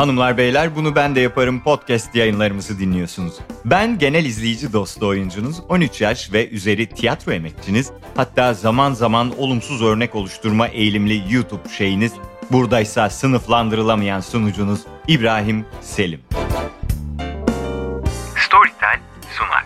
Hanımlar 0.00 0.36
beyler 0.36 0.76
bunu 0.76 0.94
ben 0.94 1.14
de 1.14 1.20
yaparım 1.20 1.60
podcast 1.60 2.14
yayınlarımızı 2.14 2.78
dinliyorsunuz. 2.78 3.34
Ben 3.64 3.98
genel 3.98 4.24
izleyici 4.24 4.72
dostu 4.72 5.06
oyuncunuz, 5.06 5.60
13 5.68 6.00
yaş 6.00 6.32
ve 6.32 6.48
üzeri 6.48 6.86
tiyatro 6.86 7.32
emekçiniz, 7.32 7.92
hatta 8.16 8.54
zaman 8.54 8.92
zaman 8.92 9.38
olumsuz 9.38 9.82
örnek 9.82 10.14
oluşturma 10.14 10.68
eğilimli 10.68 11.34
YouTube 11.34 11.68
şeyiniz, 11.78 12.12
buradaysa 12.50 13.10
sınıflandırılamayan 13.10 14.20
sunucunuz 14.20 14.80
İbrahim 15.08 15.66
Selim. 15.80 16.20
Storytel 18.46 19.00
sunar. 19.38 19.64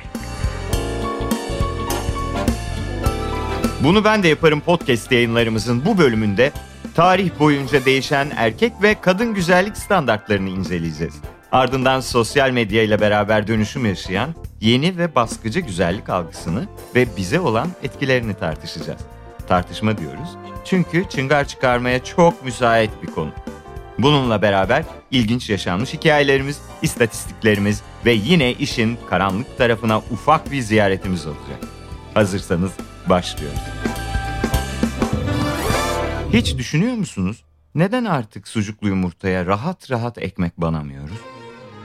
Bunu 3.81 4.05
ben 4.05 4.23
de 4.23 4.29
yaparım 4.29 4.61
podcast 4.61 5.13
yayınlarımızın 5.13 5.85
bu 5.85 5.99
bölümünde 5.99 6.53
tarih 6.95 7.31
boyunca 7.39 7.85
değişen 7.85 8.33
erkek 8.37 8.73
ve 8.83 9.01
kadın 9.01 9.35
güzellik 9.35 9.77
standartlarını 9.77 10.49
inceleyeceğiz. 10.49 11.15
Ardından 11.53 12.01
sosyal 12.01 12.51
medya 12.51 12.83
ile 12.83 13.01
beraber 13.01 13.47
dönüşüm 13.47 13.87
yaşayan 13.87 14.35
yeni 14.61 14.99
ve 14.99 15.15
baskıcı 15.15 15.61
güzellik 15.61 16.09
algısını 16.09 16.69
ve 16.95 17.07
bize 17.17 17.41
olan 17.41 17.69
etkilerini 17.83 18.35
tartışacağız. 18.35 19.01
Tartışma 19.49 19.99
diyoruz 19.99 20.29
çünkü 20.65 21.05
çıngar 21.09 21.49
çıkarmaya 21.49 22.05
çok 22.05 22.45
müsait 22.45 22.91
bir 23.03 23.07
konu. 23.07 23.31
Bununla 23.99 24.43
beraber 24.43 24.85
ilginç 25.11 25.51
yaşanmış 25.51 25.93
hikayelerimiz, 25.93 26.59
istatistiklerimiz 26.83 27.83
ve 28.07 28.13
yine 28.13 28.53
işin 28.53 28.99
karanlık 29.11 29.59
tarafına 29.59 29.99
ufak 29.99 30.53
bir 30.53 30.61
ziyaretimiz 30.61 31.27
olacak. 31.27 31.59
Hazırsanız 32.15 32.73
başlıyoruz. 33.07 33.84
Hiç 36.35 36.59
düşünüyor 36.59 36.95
musunuz? 36.95 37.45
Neden 37.75 38.05
artık 38.05 38.49
sucuklu 38.49 38.89
yumurtaya 38.89 39.47
rahat 39.47 39.91
rahat 39.91 40.19
ekmek 40.19 40.61
banamıyoruz? 40.61 41.19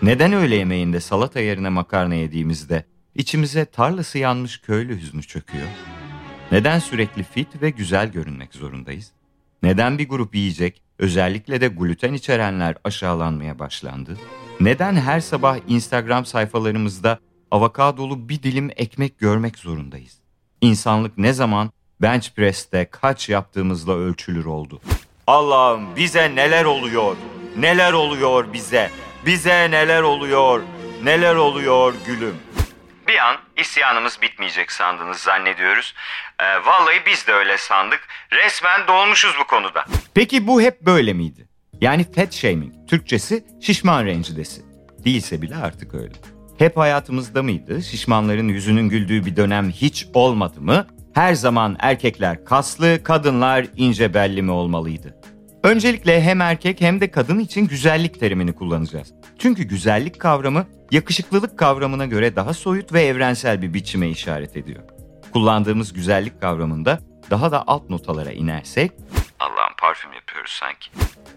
Neden 0.01 0.33
öğle 0.33 0.55
yemeğinde 0.55 0.99
salata 0.99 1.39
yerine 1.39 1.69
makarna 1.69 2.15
yediğimizde 2.15 2.85
içimize 3.15 3.65
tarlası 3.65 4.17
yanmış 4.17 4.61
köylü 4.61 5.01
hüznü 5.01 5.23
çöküyor? 5.23 5.67
Neden 6.51 6.79
sürekli 6.79 7.23
fit 7.23 7.61
ve 7.61 7.69
güzel 7.69 8.11
görünmek 8.11 8.53
zorundayız? 8.53 9.11
Neden 9.63 9.97
bir 9.97 10.09
grup 10.09 10.35
yiyecek, 10.35 10.81
özellikle 10.99 11.61
de 11.61 11.67
gluten 11.67 12.13
içerenler 12.13 12.75
aşağılanmaya 12.83 13.59
başlandı? 13.59 14.17
Neden 14.59 14.95
her 14.95 15.19
sabah 15.19 15.57
Instagram 15.67 16.25
sayfalarımızda 16.25 17.19
avokadolu 17.51 18.29
bir 18.29 18.43
dilim 18.43 18.69
ekmek 18.75 19.19
görmek 19.19 19.57
zorundayız? 19.57 20.19
İnsanlık 20.61 21.17
ne 21.17 21.33
zaman 21.33 21.71
bench 22.01 22.29
press'te 22.35 22.87
kaç 22.91 23.29
yaptığımızla 23.29 23.93
ölçülür 23.93 24.45
oldu? 24.45 24.81
Allah'ım 25.27 25.95
bize 25.95 26.35
neler 26.35 26.65
oluyor? 26.65 27.15
Neler 27.57 27.93
oluyor 27.93 28.53
bize? 28.53 28.89
Bize 29.25 29.71
neler 29.71 30.01
oluyor? 30.01 30.61
Neler 31.03 31.35
oluyor 31.35 31.93
gülüm? 32.05 32.35
Bir 33.07 33.17
an 33.17 33.37
isyanımız 33.57 34.21
bitmeyecek 34.21 34.71
sandınız 34.71 35.17
zannediyoruz. 35.17 35.93
Ee, 36.39 36.45
vallahi 36.65 37.05
biz 37.05 37.27
de 37.27 37.33
öyle 37.33 37.57
sandık. 37.57 38.07
Resmen 38.31 38.87
dolmuşuz 38.87 39.33
bu 39.41 39.47
konuda. 39.47 39.85
Peki 40.13 40.47
bu 40.47 40.61
hep 40.61 40.81
böyle 40.81 41.13
miydi? 41.13 41.47
Yani 41.81 42.05
fat 42.15 42.33
shaming, 42.33 42.73
Türkçesi 42.89 43.43
şişman 43.61 44.05
rencidesi. 44.05 44.61
Değilse 45.05 45.41
bile 45.41 45.55
artık 45.55 45.93
öyle. 45.93 46.13
Hep 46.57 46.77
hayatımızda 46.77 47.43
mıydı? 47.43 47.83
Şişmanların 47.83 48.47
yüzünün 48.47 48.89
güldüğü 48.89 49.25
bir 49.25 49.35
dönem 49.35 49.69
hiç 49.69 50.07
olmadı 50.13 50.61
mı? 50.61 50.87
Her 51.19 51.33
zaman 51.33 51.75
erkekler 51.79 52.45
kaslı, 52.45 53.03
kadınlar 53.03 53.65
ince 53.75 54.13
belli 54.13 54.41
mi 54.41 54.51
olmalıydı? 54.51 55.15
Öncelikle 55.63 56.21
hem 56.21 56.41
erkek 56.41 56.81
hem 56.81 57.01
de 57.01 57.11
kadın 57.11 57.39
için 57.39 57.67
güzellik 57.67 58.19
terimini 58.19 58.53
kullanacağız. 58.53 59.13
Çünkü 59.39 59.63
güzellik 59.63 60.19
kavramı 60.19 60.65
yakışıklılık 60.91 61.59
kavramına 61.59 62.05
göre 62.05 62.35
daha 62.35 62.53
soyut 62.53 62.93
ve 62.93 63.01
evrensel 63.01 63.61
bir 63.61 63.73
biçime 63.73 64.09
işaret 64.09 64.57
ediyor. 64.57 64.83
Kullandığımız 65.33 65.93
güzellik 65.93 66.41
kavramında 66.41 66.99
daha 67.29 67.51
da 67.51 67.63
alt 67.67 67.89
notalara 67.89 68.31
inersek 68.31 68.91
Allah'ım 69.39 69.73
parfüm 69.81 70.13
yapıyoruz 70.13 70.51
sanki. 70.59 70.89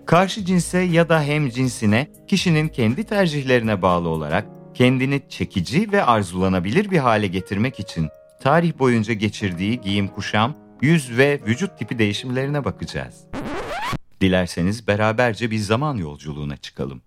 karşı 0.06 0.44
cinse 0.44 0.78
ya 0.78 1.08
da 1.08 1.22
hem 1.22 1.48
cinsine 1.48 2.06
kişinin 2.28 2.68
kendi 2.68 3.04
tercihlerine 3.04 3.82
bağlı 3.82 4.08
olarak 4.08 4.46
kendini 4.74 5.22
çekici 5.28 5.92
ve 5.92 6.04
arzulanabilir 6.04 6.90
bir 6.90 6.98
hale 6.98 7.26
getirmek 7.26 7.80
için 7.80 8.08
tarih 8.42 8.78
boyunca 8.78 9.14
geçirdiği 9.14 9.80
giyim 9.80 10.08
kuşam, 10.08 10.54
yüz 10.80 11.18
ve 11.18 11.40
vücut 11.46 11.78
tipi 11.78 11.98
değişimlerine 11.98 12.64
bakacağız. 12.64 13.24
Dilerseniz 14.20 14.86
beraberce 14.86 15.50
bir 15.50 15.58
zaman 15.58 15.96
yolculuğuna 15.96 16.56
çıkalım. 16.56 17.02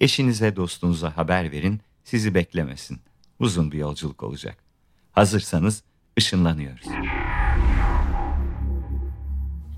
Eşinize, 0.00 0.56
dostunuza 0.56 1.16
haber 1.16 1.52
verin, 1.52 1.80
sizi 2.04 2.34
beklemesin. 2.34 3.00
Uzun 3.38 3.72
bir 3.72 3.78
yolculuk 3.78 4.22
olacak. 4.22 4.56
Hazırsanız 5.12 5.82
ışınlanıyoruz. 6.18 6.86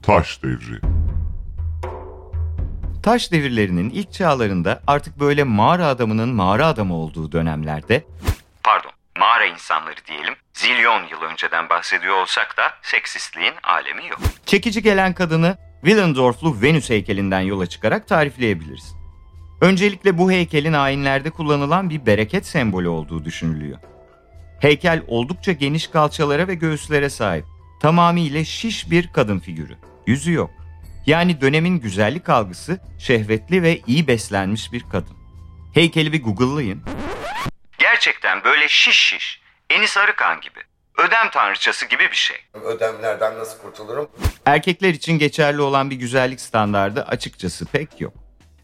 Taş 0.03 0.43
devri. 0.43 0.81
Taş 3.03 3.33
devirlerinin 3.33 3.91
ilk 3.91 4.13
çağlarında 4.13 4.83
artık 4.87 5.21
böyle 5.21 5.45
mağara 5.45 5.87
adamının 5.87 6.29
mağara 6.29 6.67
adamı 6.67 6.95
olduğu 6.95 7.33
dönemlerde 7.33 8.05
Pardon 8.63 8.98
mağara 9.19 9.47
insanları 9.47 10.05
diyelim. 10.07 10.35
Zilyon 10.55 11.07
yıl 11.09 11.23
önceden 11.23 11.69
bahsediyor 11.69 12.15
olsak 12.15 12.57
da 12.57 12.63
seksistliğin 12.83 13.55
alemi 13.63 14.07
yok. 14.09 14.21
çekici 14.47 14.83
gelen 14.83 15.15
kadını 15.15 15.57
Willendorflu 15.81 16.63
Venüs 16.63 16.91
heykelinden 16.91 17.41
yola 17.41 17.67
çıkarak 17.67 18.09
tarifleyebiliriz. 18.09 18.95
Öncelikle 19.61 20.19
bu 20.19 20.33
heykelin 20.33 20.73
ayinlerde 20.73 21.31
kullanılan 21.31 21.91
bir 21.91 22.07
bereket 22.07 22.47
sembolü 22.47 22.89
olduğu 22.89 23.25
düşünülüyor. 23.25 23.79
Heykel 24.61 25.03
oldukça 25.09 25.53
geniş 25.53 25.87
kalçalara 25.87 26.49
ve 26.49 26.55
göğüslere 26.55 27.11
sahip. 27.11 27.45
Tamamıyla 27.81 28.45
şiş 28.45 28.91
bir 28.91 29.13
kadın 29.13 29.39
figürü. 29.39 29.77
Yüzü 30.07 30.33
yok. 30.33 30.51
Yani 31.07 31.41
dönemin 31.41 31.81
güzellik 31.81 32.29
algısı 32.29 32.81
şehvetli 32.99 33.63
ve 33.63 33.81
iyi 33.87 34.07
beslenmiş 34.07 34.73
bir 34.73 34.83
kadın. 34.93 35.17
Heykeli 35.75 36.13
bir 36.13 36.23
google'layın. 36.23 36.83
Gerçekten 37.79 38.45
böyle 38.45 38.69
şiş 38.69 38.99
şiş. 38.99 39.41
Enis 39.71 39.97
Arıkan 39.97 40.41
gibi. 40.41 40.61
Ödem 40.99 41.31
tanrıçası 41.31 41.87
gibi 41.87 42.03
bir 42.11 42.17
şey. 42.17 42.37
ödemlerden 42.65 43.39
nasıl 43.39 43.59
kurtulurum? 43.59 44.09
Erkekler 44.47 44.89
için 44.89 45.19
geçerli 45.19 45.61
olan 45.61 45.91
bir 45.91 45.97
güzellik 45.97 46.41
standardı 46.41 47.03
açıkçası 47.03 47.67
pek 47.67 48.01
yok. 48.01 48.15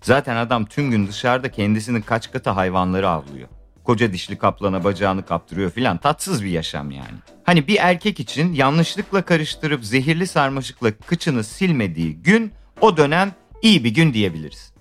Zaten 0.02 0.36
adam 0.36 0.66
tüm 0.66 0.90
gün 0.90 1.08
dışarıda 1.08 1.50
kendisinin 1.50 2.02
kaç 2.02 2.32
katı 2.32 2.50
hayvanları 2.50 3.08
avlıyor. 3.08 3.48
Koca 3.84 4.12
dişli 4.12 4.38
kaplana 4.38 4.84
bacağını 4.84 5.26
kaptırıyor 5.26 5.70
filan 5.70 5.98
tatsız 5.98 6.44
bir 6.44 6.50
yaşam 6.50 6.90
yani. 6.90 7.18
Hani 7.44 7.66
bir 7.66 7.76
erkek 7.80 8.20
için 8.20 8.52
yanlışlıkla 8.52 9.22
karıştırıp 9.22 9.84
zehirli 9.84 10.26
sarmaşıkla 10.26 10.92
kıçını 11.06 11.44
silmediği 11.44 12.22
gün 12.22 12.52
o 12.80 12.96
dönem 12.96 13.32
iyi 13.62 13.84
bir 13.84 13.90
gün 13.90 14.14
diyebiliriz. 14.14 14.74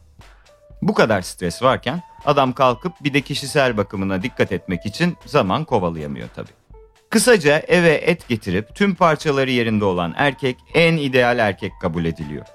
Bu 0.82 0.94
kadar 0.94 1.22
stres 1.22 1.64
varken 1.64 2.02
adam 2.26 2.54
kalkıp 2.54 2.94
bir 3.04 3.14
de 3.14 3.22
kişisel 3.22 3.78
bakımına 3.78 4.24
dikkat 4.24 4.52
etmek 4.52 4.86
için 4.86 5.18
zaman 5.26 5.66
kovalayamıyor 5.66 6.28
tabii. 6.36 6.52
Kısaca 7.10 7.60
eve 7.60 7.94
et 7.94 8.28
getirip 8.28 8.76
tüm 8.76 8.96
parçaları 8.96 9.52
yerinde 9.52 9.86
olan 9.86 10.14
erkek 10.18 10.58
en 10.74 10.98
ideal 10.98 11.40
erkek 11.40 11.72
kabul 11.82 12.06
ediliyor. 12.06 12.46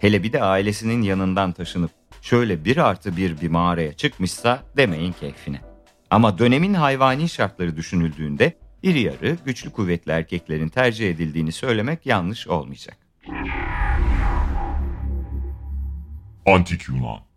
Hele 0.00 0.22
bir 0.22 0.32
de 0.32 0.42
ailesinin 0.42 1.02
yanından 1.02 1.52
taşınıp 1.52 1.90
şöyle 2.22 2.64
bir 2.64 2.76
artı 2.76 3.16
bir 3.16 3.40
bir 3.40 3.48
mağaraya 3.48 3.92
çıkmışsa 3.92 4.62
demeyin 4.76 5.12
keyfine. 5.12 5.60
Ama 6.10 6.38
dönemin 6.38 6.74
hayvani 6.74 7.28
şartları 7.28 7.76
düşünüldüğünde 7.76 8.52
iri 8.82 9.00
yarı 9.00 9.36
güçlü 9.44 9.70
kuvvetli 9.70 10.12
erkeklerin 10.12 10.68
tercih 10.68 11.10
edildiğini 11.10 11.52
söylemek 11.52 12.06
yanlış 12.06 12.48
olmayacak. 12.48 12.96
Antik 16.46 16.88
Yunan. 16.88 17.33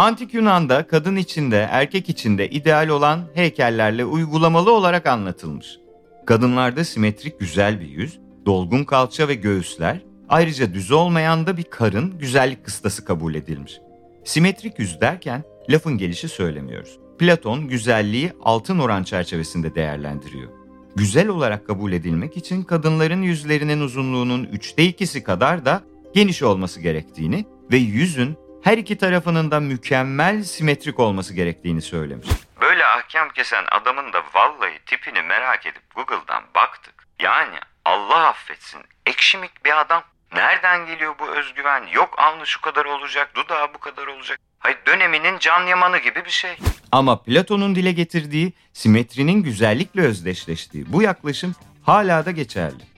Antik 0.00 0.34
Yunan'da 0.34 0.86
kadın 0.86 1.16
içinde, 1.16 1.68
erkek 1.70 2.08
içinde 2.08 2.50
ideal 2.50 2.88
olan 2.88 3.20
heykellerle 3.34 4.04
uygulamalı 4.04 4.72
olarak 4.72 5.06
anlatılmış. 5.06 5.78
Kadınlarda 6.26 6.84
simetrik 6.84 7.40
güzel 7.40 7.80
bir 7.80 7.88
yüz, 7.88 8.20
dolgun 8.46 8.84
kalça 8.84 9.28
ve 9.28 9.34
göğüsler, 9.34 10.00
ayrıca 10.28 10.74
düz 10.74 10.90
olmayan 10.90 11.46
da 11.46 11.56
bir 11.56 11.64
karın 11.64 12.18
güzellik 12.18 12.64
kıstası 12.64 13.04
kabul 13.04 13.34
edilmiş. 13.34 13.80
Simetrik 14.24 14.78
yüz 14.78 15.00
derken 15.00 15.42
lafın 15.70 15.98
gelişi 15.98 16.28
söylemiyoruz. 16.28 16.98
Platon 17.18 17.68
güzelliği 17.68 18.32
altın 18.42 18.78
oran 18.78 19.02
çerçevesinde 19.02 19.74
değerlendiriyor. 19.74 20.48
Güzel 20.96 21.28
olarak 21.28 21.66
kabul 21.66 21.92
edilmek 21.92 22.36
için 22.36 22.62
kadınların 22.62 23.22
yüzlerinin 23.22 23.80
uzunluğunun 23.80 24.44
üçte 24.44 24.84
ikisi 24.84 25.22
kadar 25.22 25.64
da 25.64 25.82
geniş 26.14 26.42
olması 26.42 26.80
gerektiğini 26.80 27.44
ve 27.72 27.76
yüzün 27.76 28.36
her 28.62 28.78
iki 28.78 28.98
tarafının 28.98 29.50
da 29.50 29.60
mükemmel 29.60 30.42
simetrik 30.42 31.00
olması 31.00 31.34
gerektiğini 31.34 31.82
söylemiş. 31.82 32.28
Böyle 32.60 32.86
ahkam 32.86 33.28
kesen 33.28 33.64
adamın 33.70 34.12
da 34.12 34.22
vallahi 34.34 34.78
tipini 34.86 35.22
merak 35.22 35.66
edip 35.66 35.94
Google'dan 35.94 36.42
baktık. 36.54 36.94
Yani 37.20 37.58
Allah 37.84 38.28
affetsin 38.28 38.80
ekşimik 39.06 39.64
bir 39.64 39.80
adam. 39.80 40.02
Nereden 40.34 40.86
geliyor 40.86 41.14
bu 41.18 41.28
özgüven? 41.28 41.86
Yok 41.92 42.18
alnı 42.18 42.46
şu 42.46 42.60
kadar 42.60 42.84
olacak, 42.84 43.30
dudağı 43.34 43.74
bu 43.74 43.78
kadar 43.78 44.06
olacak. 44.06 44.38
Hayır 44.58 44.78
döneminin 44.86 45.38
can 45.38 45.66
yamanı 45.66 45.98
gibi 45.98 46.24
bir 46.24 46.30
şey. 46.30 46.58
Ama 46.92 47.22
Platon'un 47.22 47.74
dile 47.74 47.92
getirdiği 47.92 48.52
simetrinin 48.72 49.42
güzellikle 49.42 50.02
özdeşleştiği 50.02 50.92
bu 50.92 51.02
yaklaşım 51.02 51.54
hala 51.86 52.26
da 52.26 52.30
geçerli. 52.30 52.89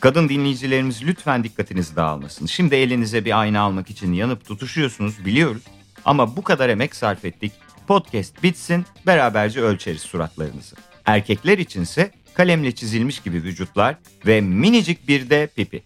Kadın 0.00 0.28
dinleyicilerimiz 0.28 1.02
lütfen 1.06 1.44
dikkatiniz 1.44 1.96
dağılmasın. 1.96 2.46
Şimdi 2.46 2.74
elinize 2.74 3.24
bir 3.24 3.40
ayna 3.40 3.60
almak 3.60 3.90
için 3.90 4.12
yanıp 4.12 4.44
tutuşuyorsunuz 4.46 5.24
biliyoruz. 5.24 5.62
Ama 6.04 6.36
bu 6.36 6.42
kadar 6.42 6.68
emek 6.68 6.96
sarf 6.96 7.24
ettik. 7.24 7.52
Podcast 7.88 8.42
bitsin 8.42 8.86
beraberce 9.06 9.60
ölçeriz 9.60 10.00
suratlarınızı. 10.00 10.76
Erkekler 11.04 11.58
içinse 11.58 12.10
kalemle 12.34 12.72
çizilmiş 12.74 13.20
gibi 13.20 13.36
vücutlar 13.36 13.96
ve 14.26 14.40
minicik 14.40 15.08
bir 15.08 15.30
de 15.30 15.46
pipi 15.56 15.82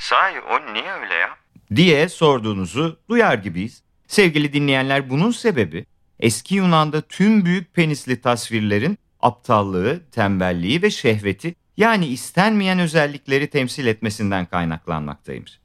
Sahi 0.00 0.40
o 0.40 0.74
niye 0.74 0.92
öyle 0.92 1.14
ya? 1.14 1.28
diye 1.76 2.08
sorduğunuzu 2.08 2.98
duyar 3.08 3.34
gibiyiz. 3.34 3.82
Sevgili 4.08 4.52
dinleyenler 4.52 5.10
bunun 5.10 5.30
sebebi 5.30 5.86
eski 6.20 6.54
Yunan'da 6.54 7.00
tüm 7.00 7.44
büyük 7.44 7.74
penisli 7.74 8.20
tasvirlerin 8.20 8.98
aptallığı, 9.22 10.00
tembelliği 10.10 10.82
ve 10.82 10.90
şehveti 10.90 11.54
yani 11.76 12.06
istenmeyen 12.06 12.78
özellikleri 12.78 13.50
temsil 13.50 13.86
etmesinden 13.86 14.46
kaynaklanmaktaymış. 14.46 15.58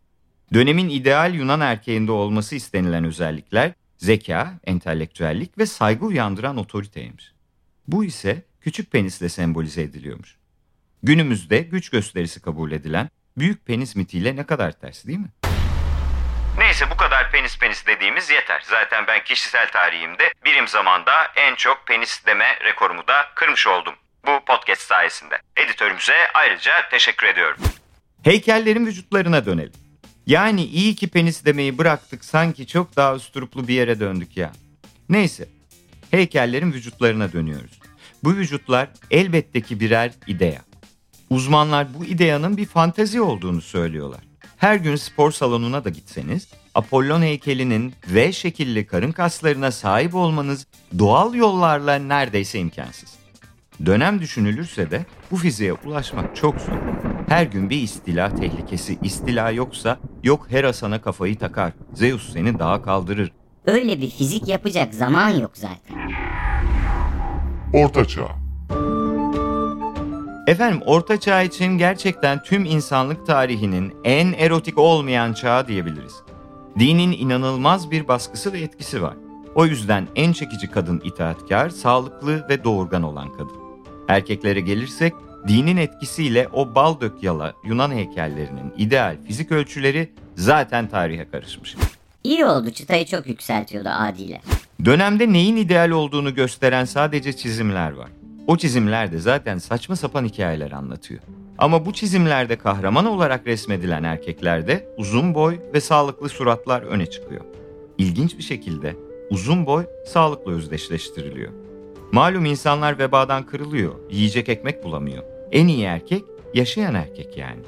Dönemin 0.53 0.89
ideal 0.89 1.33
Yunan 1.33 1.61
erkeğinde 1.61 2.11
olması 2.11 2.55
istenilen 2.55 3.03
özellikler 3.03 3.71
zeka, 3.97 4.53
entelektüellik 4.63 5.57
ve 5.57 5.65
saygı 5.65 6.05
uyandıran 6.05 6.57
otoriteymiş. 6.57 7.31
Bu 7.87 8.03
ise 8.03 8.45
küçük 8.61 8.91
penisle 8.91 9.29
sembolize 9.29 9.81
ediliyormuş. 9.81 10.35
Günümüzde 11.03 11.59
güç 11.59 11.89
gösterisi 11.89 12.41
kabul 12.41 12.71
edilen 12.71 13.09
büyük 13.37 13.65
penis 13.65 13.95
mitiyle 13.95 14.35
ne 14.35 14.45
kadar 14.45 14.71
ters 14.71 15.05
değil 15.05 15.19
mi? 15.19 15.29
Neyse 16.57 16.85
bu 16.91 16.97
kadar 16.97 17.31
penis 17.31 17.59
penis 17.59 17.87
dediğimiz 17.87 18.29
yeter. 18.29 18.63
Zaten 18.65 19.07
ben 19.07 19.23
kişisel 19.23 19.71
tarihimde 19.71 20.33
birim 20.45 20.67
zamanda 20.67 21.11
en 21.35 21.55
çok 21.55 21.87
penis 21.87 22.25
deme 22.25 22.59
rekorumu 22.63 23.07
da 23.07 23.25
kırmış 23.35 23.67
oldum. 23.67 23.93
Bu 24.25 24.45
podcast 24.45 24.81
sayesinde. 24.81 25.35
Editörümüze 25.57 26.13
ayrıca 26.33 26.71
teşekkür 26.91 27.27
ediyorum. 27.27 27.61
Heykellerin 28.23 28.85
vücutlarına 28.85 29.45
dönelim. 29.45 29.73
Yani 30.27 30.63
iyi 30.63 30.95
ki 30.95 31.07
penis 31.07 31.45
demeyi 31.45 31.77
bıraktık 31.77 32.25
sanki 32.25 32.67
çok 32.67 32.95
daha 32.95 33.15
üstüruplu 33.15 33.67
bir 33.67 33.73
yere 33.73 33.99
döndük 33.99 34.37
ya. 34.37 34.51
Neyse 35.09 35.49
heykellerin 36.11 36.73
vücutlarına 36.73 37.33
dönüyoruz. 37.33 37.79
Bu 38.23 38.29
vücutlar 38.33 38.89
elbette 39.11 39.61
ki 39.61 39.79
birer 39.79 40.11
idea. 40.27 40.61
Uzmanlar 41.29 41.93
bu 41.93 42.05
ideanın 42.05 42.57
bir 42.57 42.65
fantezi 42.65 43.21
olduğunu 43.21 43.61
söylüyorlar. 43.61 44.21
Her 44.57 44.75
gün 44.75 44.95
spor 44.95 45.31
salonuna 45.31 45.83
da 45.83 45.89
gitseniz 45.89 46.47
Apollon 46.75 47.21
heykelinin 47.21 47.93
V 48.07 48.31
şekilli 48.31 48.87
karın 48.87 49.11
kaslarına 49.11 49.71
sahip 49.71 50.15
olmanız 50.15 50.67
doğal 50.99 51.33
yollarla 51.33 51.95
neredeyse 51.95 52.59
imkansız. 52.59 53.18
Dönem 53.85 54.19
düşünülürse 54.21 54.91
de 54.91 55.05
bu 55.31 55.37
fiziğe 55.37 55.73
ulaşmak 55.73 56.35
çok 56.35 56.61
zor. 56.61 56.73
Her 57.29 57.43
gün 57.43 57.69
bir 57.69 57.81
istila 57.81 58.35
tehlikesi. 58.35 58.99
İstila 59.03 59.51
yoksa 59.51 59.97
yok 60.23 60.45
Hera 60.49 60.73
sana 60.73 61.01
kafayı 61.01 61.37
takar. 61.37 61.73
Zeus 61.93 62.33
seni 62.33 62.59
dağa 62.59 62.81
kaldırır. 62.81 63.31
Öyle 63.65 64.01
bir 64.01 64.09
fizik 64.09 64.47
yapacak 64.47 64.93
zaman 64.93 65.29
yok 65.29 65.51
zaten. 65.53 66.11
Orta 67.73 68.05
Çağ. 68.05 68.27
Efendim 70.47 70.81
Orta 70.85 71.19
Çağ 71.19 71.41
için 71.41 71.77
gerçekten 71.77 72.43
tüm 72.43 72.65
insanlık 72.65 73.27
tarihinin 73.27 73.93
en 74.03 74.33
erotik 74.33 74.77
olmayan 74.77 75.33
çağı 75.33 75.67
diyebiliriz. 75.67 76.13
Dinin 76.79 77.11
inanılmaz 77.11 77.91
bir 77.91 78.07
baskısı 78.07 78.53
ve 78.53 78.59
etkisi 78.59 79.01
var. 79.01 79.13
O 79.55 79.65
yüzden 79.65 80.07
en 80.15 80.31
çekici 80.33 80.71
kadın 80.71 81.01
itaatkar, 81.03 81.69
sağlıklı 81.69 82.49
ve 82.49 82.63
doğurgan 82.63 83.03
olan 83.03 83.31
kadın. 83.31 83.58
Erkeklere 84.09 84.59
gelirsek 84.59 85.13
dinin 85.47 85.77
etkisiyle 85.77 86.47
o 86.53 86.75
bal 86.75 87.01
dök 87.01 87.23
yala 87.23 87.53
Yunan 87.65 87.91
heykellerinin 87.91 88.73
ideal 88.77 89.17
fizik 89.27 89.51
ölçüleri 89.51 90.09
zaten 90.35 90.87
tarihe 90.87 91.29
karışmış. 91.29 91.75
İyi 92.23 92.45
oldu 92.45 92.71
çıtayı 92.71 93.05
çok 93.05 93.27
yükseltiyordu 93.27 93.89
adiler. 93.89 94.41
Dönemde 94.85 95.33
neyin 95.33 95.55
ideal 95.55 95.89
olduğunu 95.89 96.35
gösteren 96.35 96.85
sadece 96.85 97.33
çizimler 97.33 97.91
var. 97.91 98.09
O 98.47 98.57
çizimler 98.57 99.11
de 99.11 99.19
zaten 99.19 99.57
saçma 99.57 99.95
sapan 99.95 100.25
hikayeler 100.25 100.71
anlatıyor. 100.71 101.21
Ama 101.57 101.85
bu 101.85 101.93
çizimlerde 101.93 102.55
kahraman 102.55 103.05
olarak 103.05 103.47
resmedilen 103.47 104.03
erkeklerde 104.03 104.87
uzun 104.97 105.35
boy 105.35 105.59
ve 105.73 105.81
sağlıklı 105.81 106.29
suratlar 106.29 106.81
öne 106.81 107.05
çıkıyor. 107.05 107.41
İlginç 107.97 108.37
bir 108.37 108.43
şekilde 108.43 108.95
uzun 109.29 109.65
boy 109.65 109.85
sağlıkla 110.05 110.51
özdeşleştiriliyor. 110.51 111.68
Malum 112.11 112.45
insanlar 112.45 112.99
vebadan 112.99 113.45
kırılıyor, 113.45 113.95
yiyecek 114.09 114.49
ekmek 114.49 114.83
bulamıyor. 114.83 115.23
En 115.51 115.67
iyi 115.67 115.83
erkek 115.83 116.23
yaşayan 116.53 116.95
erkek 116.95 117.37
yani. 117.37 117.59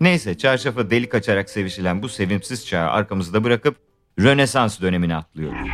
Neyse 0.00 0.38
çarşafa 0.38 0.90
delik 0.90 1.14
açarak 1.14 1.50
sevişilen 1.50 2.02
bu 2.02 2.08
sevimsiz 2.08 2.66
çağı 2.66 2.90
arkamızda 2.90 3.44
bırakıp 3.44 3.76
Rönesans 4.18 4.80
dönemine 4.80 5.16
atlıyoruz. 5.16 5.68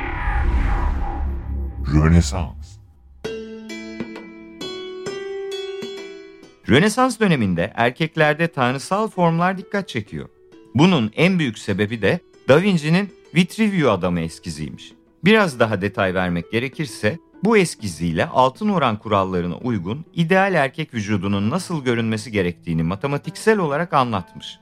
Rönesans. 1.95 2.79
Rönesans 6.69 7.21
döneminde 7.21 7.73
erkeklerde 7.75 8.49
tanrısal 8.49 9.09
formlar 9.09 9.59
dikkat 9.59 9.89
çekiyor. 9.89 10.29
Bunun 10.75 11.11
en 11.17 11.39
büyük 11.39 11.59
sebebi 11.59 12.03
de 12.03 12.21
Da 12.49 12.63
Vinci'nin 12.63 13.15
Vitruvio 13.35 13.91
adamı 13.91 14.21
eskiziymiş. 14.21 14.93
Biraz 15.25 15.61
daha 15.61 15.81
detay 15.81 16.15
vermek 16.15 16.53
gerekirse 16.53 17.19
bu 17.45 17.57
eskiziyle 17.57 18.27
altın 18.27 18.69
oran 18.69 18.99
kurallarına 18.99 19.57
uygun 19.57 20.05
ideal 20.15 20.55
erkek 20.55 20.95
vücudunun 20.95 21.51
nasıl 21.51 21.85
görünmesi 21.85 22.33
gerektiğini 22.33 22.83
matematiksel 22.83 23.59
olarak 23.59 23.93
anlatmış. 23.93 24.59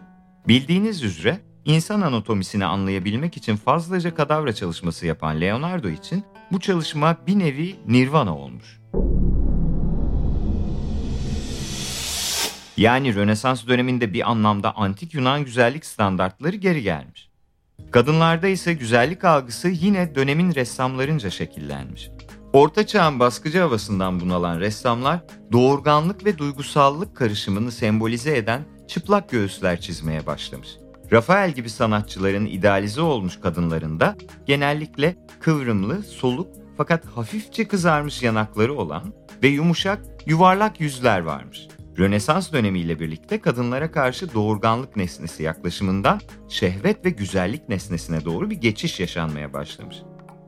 Bildiğiniz 0.49 1.03
üzere 1.03 1.41
insan 1.65 2.01
anatomisini 2.01 2.65
anlayabilmek 2.65 3.37
için 3.37 3.57
fazlaca 3.57 4.15
kadavra 4.15 4.53
çalışması 4.53 5.07
yapan 5.07 5.41
Leonardo 5.41 5.89
için 5.89 6.25
bu 6.53 6.61
çalışma 6.61 7.17
bir 7.27 7.39
nevi 7.39 7.77
nirvana 7.87 8.37
olmuş. 8.37 8.81
Yani 12.77 13.15
Rönesans 13.15 13.67
döneminde 13.67 14.13
bir 14.13 14.31
anlamda 14.31 14.77
antik 14.77 15.15
Yunan 15.15 15.45
güzellik 15.45 15.87
standartları 15.87 16.57
geri 16.57 16.83
gelmiş. 16.83 17.29
Kadınlarda 17.91 18.49
ise 18.49 18.73
güzellik 18.73 19.25
algısı 19.25 19.69
yine 19.69 20.15
dönemin 20.15 20.55
ressamlarınca 20.55 21.31
şekillenmiş. 21.31 22.11
Orta 22.55 22.87
çağın 22.87 23.21
baskıcı 23.21 23.61
havasından 23.61 24.21
bunalan 24.21 24.61
ressamlar 24.61 25.21
doğurganlık 25.53 26.25
ve 26.25 26.39
duygusallık 26.39 27.17
karışımını 27.17 27.73
sembolize 27.73 28.37
eden 28.37 28.63
çıplak 28.89 29.31
göğüsler 29.31 29.81
çizmeye 29.81 30.27
başlamış. 30.27 30.69
Rafael 31.13 31.51
gibi 31.53 31.71
sanatçıların 31.71 32.47
idealize 32.47 33.01
olmuş 33.01 33.41
kadınlarında 33.41 34.17
genellikle 34.47 35.17
kıvrımlı, 35.41 36.03
soluk 36.03 36.49
fakat 36.77 37.07
hafifçe 37.07 37.69
kızarmış 37.69 38.23
yanakları 38.23 38.75
olan 38.75 39.03
ve 39.43 39.49
yumuşak, 39.49 40.01
yuvarlak 40.27 40.81
yüzler 40.81 41.21
varmış. 41.21 41.69
Rönesans 41.99 42.53
dönemiyle 42.53 43.01
birlikte 43.01 43.41
kadınlara 43.41 43.93
karşı 43.93 44.35
doğurganlık 44.35 44.97
nesnesi 44.97 45.43
yaklaşımından 45.43 46.21
şehvet 46.49 47.05
ve 47.05 47.11
güzellik 47.11 47.69
nesnesine 47.69 48.25
doğru 48.25 48.51
bir 48.51 48.57
geçiş 48.57 49.01
yaşanmaya 49.01 49.53
başlamış. 49.53 49.97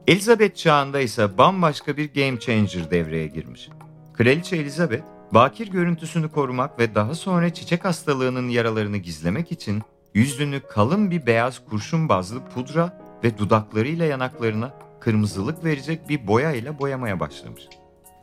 Elizabeth 0.07 0.57
çağında 0.57 1.01
ise 1.01 1.39
bambaşka 1.39 1.97
bir 1.97 2.15
game 2.15 2.41
changer 2.41 2.91
devreye 2.91 3.27
girmiş. 3.27 3.69
Kraliçe 4.13 4.57
Elizabeth, 4.57 5.03
bakir 5.35 5.71
görüntüsünü 5.71 6.29
korumak 6.29 6.79
ve 6.79 6.95
daha 6.95 7.15
sonra 7.15 7.55
çiçek 7.55 7.85
hastalığının 7.85 8.49
yaralarını 8.49 8.97
gizlemek 8.97 9.53
için 9.53 9.83
yüzünü 10.15 10.61
kalın 10.61 11.11
bir 11.11 11.27
beyaz 11.27 11.65
kurşun 11.65 12.09
bazlı 12.09 12.41
pudra 12.55 13.01
ve 13.25 13.39
dudaklarıyla 13.39 14.05
yanaklarına 14.05 14.75
kırmızılık 15.01 15.65
verecek 15.65 16.09
bir 16.09 16.27
boya 16.27 16.53
ile 16.53 16.79
boyamaya 16.79 17.21
başlamış. 17.21 17.63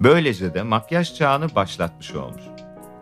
Böylece 0.01 0.53
de 0.53 0.63
makyaj 0.63 1.15
çağını 1.15 1.55
başlatmış 1.55 2.15
olmuş. 2.15 2.43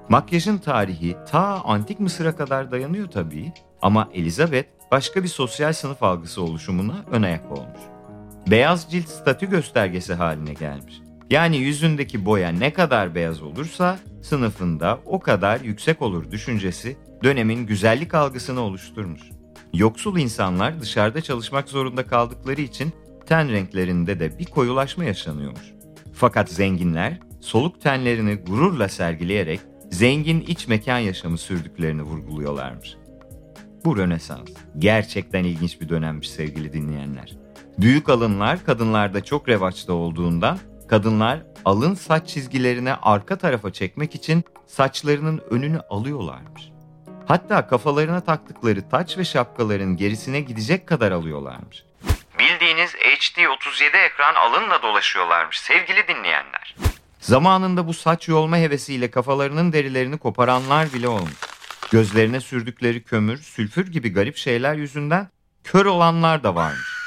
Makyajın 0.09 0.57
tarihi 0.57 1.17
ta 1.31 1.61
antik 1.63 1.99
Mısır'a 1.99 2.35
kadar 2.35 2.71
dayanıyor 2.71 3.07
tabii 3.07 3.51
ama 3.81 4.09
Elizabeth 4.13 4.67
başka 4.91 5.23
bir 5.23 5.27
sosyal 5.27 5.73
sınıf 5.73 6.03
algısı 6.03 6.41
oluşumuna 6.43 7.05
ön 7.11 7.21
ayak 7.21 7.51
olmuş. 7.51 7.90
Beyaz 8.47 8.91
cilt 8.91 9.07
statü 9.07 9.49
göstergesi 9.49 10.13
haline 10.13 10.53
gelmiş. 10.53 11.01
Yani 11.29 11.57
yüzündeki 11.57 12.25
boya 12.25 12.49
ne 12.49 12.73
kadar 12.73 13.15
beyaz 13.15 13.41
olursa 13.41 13.99
sınıfında 14.21 14.99
o 15.05 15.19
kadar 15.19 15.61
yüksek 15.61 16.01
olur 16.01 16.31
düşüncesi 16.31 16.97
dönemin 17.23 17.65
güzellik 17.65 18.13
algısını 18.13 18.61
oluşturmuş. 18.61 19.21
Yoksul 19.73 20.17
insanlar 20.17 20.81
dışarıda 20.81 21.21
çalışmak 21.21 21.69
zorunda 21.69 22.07
kaldıkları 22.07 22.61
için 22.61 22.93
ten 23.25 23.51
renklerinde 23.51 24.19
de 24.19 24.39
bir 24.39 24.45
koyulaşma 24.45 25.03
yaşanıyormuş. 25.03 25.73
Fakat 26.13 26.49
zenginler 26.49 27.19
soluk 27.41 27.81
tenlerini 27.81 28.35
gururla 28.35 28.89
sergileyerek 28.89 29.59
zengin 29.91 30.41
iç 30.41 30.67
mekan 30.67 30.99
yaşamı 30.99 31.37
sürdüklerini 31.37 32.01
vurguluyorlarmış. 32.01 32.95
Bu 33.85 33.97
Rönesans. 33.97 34.49
Gerçekten 34.77 35.43
ilginç 35.43 35.81
bir 35.81 35.89
dönemmiş 35.89 36.29
sevgili 36.29 36.73
dinleyenler. 36.73 37.40
Büyük 37.77 38.09
alınlar 38.09 38.65
kadınlarda 38.65 39.23
çok 39.23 39.49
revaçta 39.49 39.93
olduğundan 39.93 40.59
kadınlar 40.89 41.39
alın 41.65 41.93
saç 41.93 42.29
çizgilerini 42.29 42.93
arka 42.93 43.37
tarafa 43.37 43.73
çekmek 43.73 44.15
için 44.15 44.43
saçlarının 44.67 45.41
önünü 45.49 45.79
alıyorlarmış. 45.89 46.61
Hatta 47.27 47.67
kafalarına 47.67 48.21
taktıkları 48.21 48.89
taç 48.89 49.17
ve 49.17 49.25
şapkaların 49.25 49.97
gerisine 49.97 50.39
gidecek 50.41 50.87
kadar 50.87 51.11
alıyorlarmış. 51.11 51.83
Bildiğiniz 52.39 52.91
HD 52.93 53.47
37 53.55 53.97
ekran 53.97 54.35
alınla 54.35 54.81
dolaşıyorlarmış 54.81 55.59
sevgili 55.59 56.07
dinleyenler. 56.07 56.75
Zamanında 57.19 57.87
bu 57.87 57.93
saç 57.93 58.27
yolma 58.27 58.57
hevesiyle 58.57 59.11
kafalarının 59.11 59.73
derilerini 59.73 60.17
koparanlar 60.17 60.93
bile 60.93 61.07
olmuş. 61.07 61.37
Gözlerine 61.91 62.41
sürdükleri 62.41 63.03
kömür, 63.03 63.37
sülfür 63.37 63.91
gibi 63.91 64.13
garip 64.13 64.37
şeyler 64.37 64.75
yüzünden 64.75 65.29
kör 65.63 65.85
olanlar 65.85 66.43
da 66.43 66.55
varmış. 66.55 67.00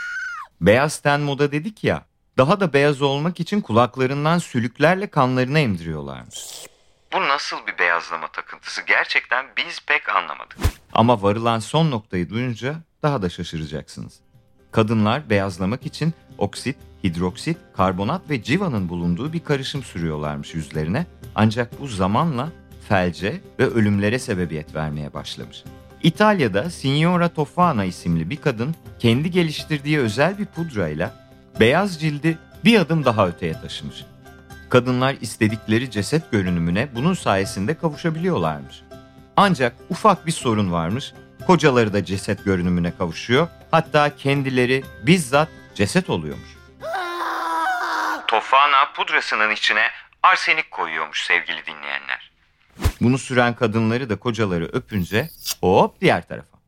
Beyaz 0.67 0.99
ten 0.99 1.21
moda 1.21 1.53
dedik 1.53 1.85
ya, 1.85 2.05
daha 2.39 2.61
da 2.61 2.73
beyaz 2.73 3.03
olmak 3.03 3.41
için 3.41 3.61
kulaklarından 3.61 4.39
sülüklerle 4.39 5.07
kanlarını 5.07 5.59
emdiriyorlarmış. 5.59 6.67
Bu 7.13 7.21
nasıl 7.21 7.57
bir 7.67 7.79
beyazlama 7.79 8.29
takıntısı 8.29 8.83
gerçekten 8.83 9.47
biz 9.57 9.81
pek 9.87 10.09
anlamadık. 10.09 10.59
Ama 10.93 11.23
varılan 11.23 11.59
son 11.59 11.91
noktayı 11.91 12.31
duyunca 12.31 12.75
daha 13.03 13.23
da 13.23 13.31
şaşıracaksınız. 13.31 14.21
Kadınlar 14.73 15.31
beyazlamak 15.31 15.87
için 15.87 16.15
oksit, 16.39 16.77
hidroksit, 17.05 17.57
karbonat 17.77 18.31
ve 18.31 18.43
civanın 18.43 18.89
bulunduğu 18.89 19.33
bir 19.33 19.45
karışım 19.45 19.83
sürüyorlarmış 19.83 20.55
yüzlerine. 20.55 21.07
Ancak 21.35 21.81
bu 21.81 21.87
zamanla 21.89 22.49
felce 22.89 23.41
ve 23.59 23.67
ölümlere 23.67 24.19
sebebiyet 24.19 24.75
vermeye 24.75 25.15
başlamış. 25.15 25.65
İtalya'da 26.05 26.71
Signora 26.71 27.29
Tofana 27.29 27.85
isimli 27.85 28.31
bir 28.31 28.37
kadın 28.37 28.75
kendi 28.99 29.31
geliştirdiği 29.31 29.99
özel 29.99 30.39
bir 30.39 30.47
pudrayla 30.47 31.11
beyaz 31.61 32.01
cildi 32.01 32.39
bir 32.65 32.81
adım 32.81 33.05
daha 33.05 33.29
öteye 33.29 33.53
taşımış. 33.53 34.05
Kadınlar 34.71 35.17
istedikleri 35.21 35.91
ceset 35.91 36.31
görünümüne 36.31 36.89
bunun 36.95 37.15
sayesinde 37.15 37.79
kavuşabiliyorlarmış. 37.79 38.83
Ancak 39.37 39.77
ufak 39.91 40.27
bir 40.27 40.33
sorun 40.33 40.73
varmış. 40.73 41.13
Kocaları 41.47 41.93
da 41.93 42.05
ceset 42.05 42.45
görünümüne 42.45 42.97
kavuşuyor. 42.97 43.49
Hatta 43.71 44.17
kendileri 44.17 44.85
bizzat 45.03 45.49
ceset 45.75 46.11
oluyormuş. 46.11 46.49
Tofana 48.27 48.93
pudrasının 48.97 49.51
içine 49.51 49.89
arsenik 50.23 50.71
koyuyormuş 50.71 51.25
sevgili 51.25 51.67
dinleyenler. 51.67 52.24
Bunu 53.05 53.19
süren 53.19 53.55
kadınları 53.55 54.11
da 54.11 54.17
kocaları 54.17 54.65
öpünce 54.65 55.29
hop 55.61 56.01
diğer 56.01 56.29
tarafa. 56.29 56.59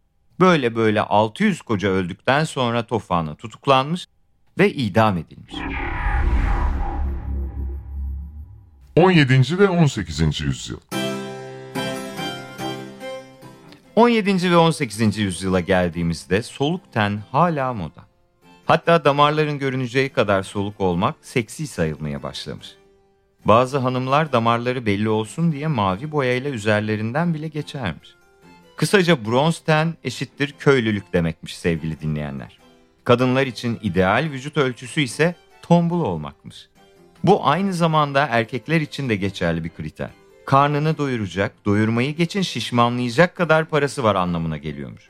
Böyle 0.40 0.76
böyle 0.76 1.00
600 1.00 1.62
koca 1.62 1.88
öldükten 1.88 2.44
sonra 2.44 2.86
Tofana 2.86 3.34
tutuklanmış 3.34 4.06
ve 4.58 4.72
idam 4.72 5.18
edilmiş. 5.18 5.54
17. 8.96 9.58
ve 9.58 9.68
18. 9.68 10.40
yüzyıl 10.40 10.80
17. 13.96 14.50
ve 14.50 14.56
18. 14.56 15.18
yüzyıla 15.18 15.60
geldiğimizde 15.60 16.42
soluk 16.42 16.92
ten 16.92 17.22
hala 17.32 17.72
moda. 17.72 18.06
Hatta 18.66 19.04
damarların 19.04 19.58
görüneceği 19.58 20.08
kadar 20.08 20.42
soluk 20.42 20.80
olmak 20.80 21.14
seksi 21.22 21.66
sayılmaya 21.66 22.22
başlamış. 22.22 22.76
Bazı 23.46 23.78
hanımlar 23.78 24.32
damarları 24.32 24.86
belli 24.86 25.08
olsun 25.08 25.52
diye 25.52 25.66
mavi 25.66 26.12
boyayla 26.12 26.50
üzerlerinden 26.50 27.34
bile 27.34 27.48
geçermiş. 27.48 28.08
Kısaca 28.76 29.24
bronz 29.26 29.58
ten 29.58 29.94
eşittir 30.04 30.54
köylülük 30.58 31.12
demekmiş 31.12 31.58
sevgili 31.58 32.00
dinleyenler. 32.00 32.58
Kadınlar 33.04 33.46
için 33.46 33.78
ideal 33.82 34.28
vücut 34.32 34.56
ölçüsü 34.56 35.00
ise 35.00 35.34
tombul 35.62 36.00
olmakmış. 36.00 36.68
Bu 37.24 37.46
aynı 37.48 37.72
zamanda 37.72 38.26
erkekler 38.30 38.80
için 38.80 39.08
de 39.08 39.16
geçerli 39.16 39.64
bir 39.64 39.70
kriter. 39.70 40.10
Karnını 40.46 40.98
doyuracak, 40.98 41.64
doyurmayı 41.64 42.16
geçin 42.16 42.42
şişmanlayacak 42.42 43.36
kadar 43.36 43.64
parası 43.64 44.04
var 44.04 44.14
anlamına 44.14 44.56
geliyormuş. 44.56 45.08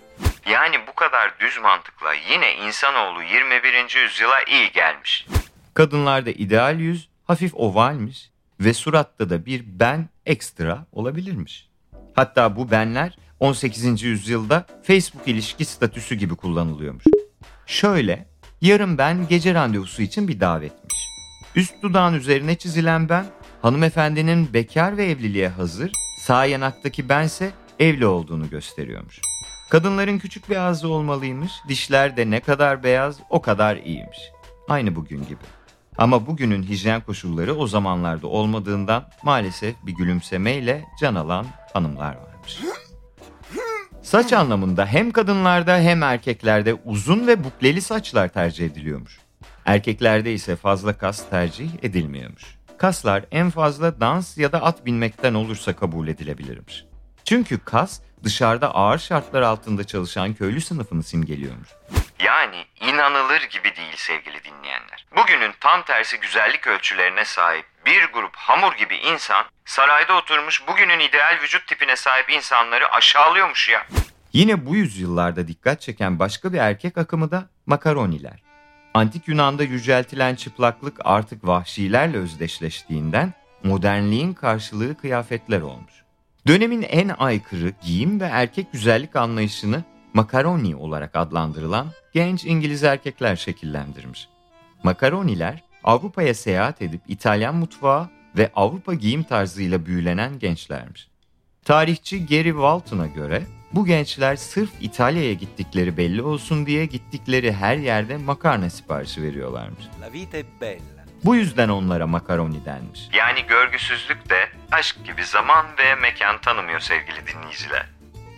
Yani 0.51 0.77
bu 0.89 0.95
kadar 0.95 1.35
düz 1.41 1.59
mantıkla 1.63 2.13
yine 2.31 2.55
insanoğlu 2.67 3.23
21. 3.23 4.03
yüzyıla 4.03 4.43
iyi 4.43 4.73
gelmiş. 4.73 5.27
Kadınlarda 5.75 6.31
ideal 6.31 6.81
yüz 6.81 7.09
hafif 7.27 7.55
ovalmiş 7.55 8.31
ve 8.61 8.75
suratta 8.75 9.31
da 9.31 9.47
bir 9.47 9.65
ben 9.67 10.09
ekstra 10.27 10.87
olabilirmiş. 10.93 11.69
Hatta 12.15 12.57
bu 12.57 12.71
benler 12.71 13.19
18. 13.41 14.03
yüzyılda 14.03 14.67
Facebook 14.83 15.29
ilişki 15.29 15.65
statüsü 15.65 16.15
gibi 16.15 16.37
kullanılıyormuş. 16.37 17.05
Şöyle, 17.67 18.27
yarın 18.61 18.99
ben 18.99 19.29
gece 19.29 19.55
randevusu 19.55 20.03
için 20.03 20.29
bir 20.29 20.41
davetmiş. 20.41 21.09
Üst 21.55 21.83
dudağın 21.83 22.15
üzerine 22.15 22.55
çizilen 22.55 23.09
ben, 23.09 23.27
hanımefendinin 23.63 24.55
bekar 24.55 24.97
ve 24.97 25.05
evliliğe 25.07 25.49
hazır, 25.49 25.93
sağ 26.21 26.45
yanaktaki 26.45 27.09
bense 27.09 27.51
evli 27.79 28.07
olduğunu 28.07 28.51
gösteriyormuş. 28.51 29.21
Kadınların 29.71 30.19
küçük 30.19 30.51
bir 30.51 30.57
ağzı 30.57 30.89
olmalıymış, 30.89 31.53
dişler 31.69 32.17
de 32.17 32.31
ne 32.31 32.41
kadar 32.41 32.83
beyaz 32.83 33.19
o 33.31 33.43
kadar 33.43 33.77
iyiymiş. 33.77 34.19
Aynı 34.69 34.97
bugün 34.97 35.25
gibi. 35.25 35.45
Ama 35.99 36.27
bugünün 36.27 36.63
hijyen 36.63 37.01
koşulları 37.01 37.55
o 37.55 37.67
zamanlarda 37.67 38.27
olmadığından 38.27 39.09
maalesef 39.23 39.75
bir 39.87 39.93
gülümsemeyle 39.93 40.85
can 41.01 41.15
alan 41.15 41.47
hanımlar 41.73 42.17
varmış. 42.17 42.61
Saç 44.03 44.33
anlamında 44.33 44.87
hem 44.87 45.11
kadınlarda 45.11 45.79
hem 45.79 46.03
erkeklerde 46.03 46.75
uzun 46.75 47.27
ve 47.27 47.45
bukleli 47.45 47.81
saçlar 47.81 48.29
tercih 48.29 48.67
ediliyormuş. 48.67 49.19
Erkeklerde 49.65 50.33
ise 50.33 50.57
fazla 50.57 50.99
kas 50.99 51.31
tercih 51.31 51.71
edilmiyormuş. 51.83 52.57
Kaslar 52.79 53.25
en 53.31 53.51
fazla 53.51 54.01
dans 54.01 54.39
ya 54.39 54.53
da 54.53 54.63
at 54.63 54.87
binmekten 54.87 55.35
olursa 55.35 55.77
kabul 55.77 56.09
edilebilirmiş. 56.09 56.85
Çünkü 57.25 57.59
kas 57.59 58.01
dışarıda 58.25 58.75
ağır 58.75 58.99
şartlar 58.99 59.43
altında 59.43 59.85
çalışan 59.85 60.35
köylü 60.35 60.61
sınıfını 60.61 61.03
simgeliyormuş. 61.03 61.69
Yani 62.25 62.65
inanılır 62.81 63.43
gibi 63.43 63.77
değil 63.77 63.97
sevgili 63.97 64.45
dinleyenler. 64.45 65.07
Bugünün 65.17 65.53
tam 65.61 65.83
tersi 65.83 66.21
güzellik 66.21 66.67
ölçülerine 66.67 67.25
sahip 67.25 67.67
bir 67.87 68.05
grup 68.05 68.37
hamur 68.37 68.73
gibi 68.73 68.97
insan 68.97 69.45
sarayda 69.65 70.17
oturmuş 70.17 70.67
bugünün 70.69 70.99
ideal 70.99 71.39
vücut 71.43 71.67
tipine 71.67 71.97
sahip 71.97 72.31
insanları 72.31 72.93
aşağılıyormuş 72.93 73.69
ya. 73.69 73.87
Yine 74.33 74.67
bu 74.67 74.77
yüzyıllarda 74.77 75.49
dikkat 75.49 75.81
çeken 75.81 76.19
başka 76.19 76.53
bir 76.53 76.59
erkek 76.59 76.99
akımı 76.99 77.31
da 77.31 77.49
makaroniler. 77.67 78.43
Antik 78.95 79.29
Yunan'da 79.29 79.63
yüceltilen 79.63 80.35
çıplaklık 80.35 81.01
artık 81.05 81.47
vahşilerle 81.47 82.19
özdeşleştiğinden 82.19 83.33
modernliğin 83.63 84.35
karşılığı 84.35 84.97
kıyafetler 84.97 85.61
olmuş. 85.61 85.93
Dönemin 86.47 86.83
en 86.83 87.09
aykırı 87.19 87.73
giyim 87.83 88.21
ve 88.21 88.25
erkek 88.25 88.73
güzellik 88.73 89.17
anlayışını 89.17 89.85
makaroni 90.15 90.77
olarak 90.77 91.17
adlandırılan 91.17 91.87
genç 92.17 92.45
İngiliz 92.45 92.85
erkekler 92.85 93.37
şekillendirmiş. 93.37 94.29
Makaroniler 94.83 95.63
Avrupa'ya 95.85 96.35
seyahat 96.35 96.83
edip 96.83 97.01
İtalyan 97.09 97.55
mutfağı 97.55 98.11
ve 98.37 98.51
Avrupa 98.55 98.95
giyim 98.95 99.23
tarzıyla 99.23 99.87
büyülenen 99.87 100.39
gençlermiş. 100.39 101.09
Tarihçi 101.65 102.27
Gary 102.27 102.51
Walton'a 102.51 103.07
göre 103.07 103.43
bu 103.73 103.87
gençler 103.87 104.37
sırf 104.37 104.71
İtalya'ya 104.81 105.33
gittikleri 105.33 105.97
belli 105.97 106.23
olsun 106.23 106.67
diye 106.67 106.87
gittikleri 106.87 107.53
her 107.53 107.77
yerde 107.77 108.17
makarna 108.17 108.71
siparişi 108.71 109.23
veriyorlarmış. 109.23 109.85
La 110.01 110.13
vita 110.13 110.39
è 110.39 110.45
bella. 110.61 111.05
Bu 111.25 111.37
yüzden 111.37 111.69
onlara 111.69 112.07
makaroni 112.07 112.65
denmiş. 112.65 113.09
Yani 113.13 113.47
görgüsüzlük 113.47 114.31
de 114.31 114.49
aşk 114.73 115.05
gibi 115.05 115.25
zaman 115.25 115.67
ve 115.79 115.95
mekan 115.95 116.41
tanımıyor 116.41 116.81
sevgili 116.81 117.27
dinleyiciler. 117.27 117.87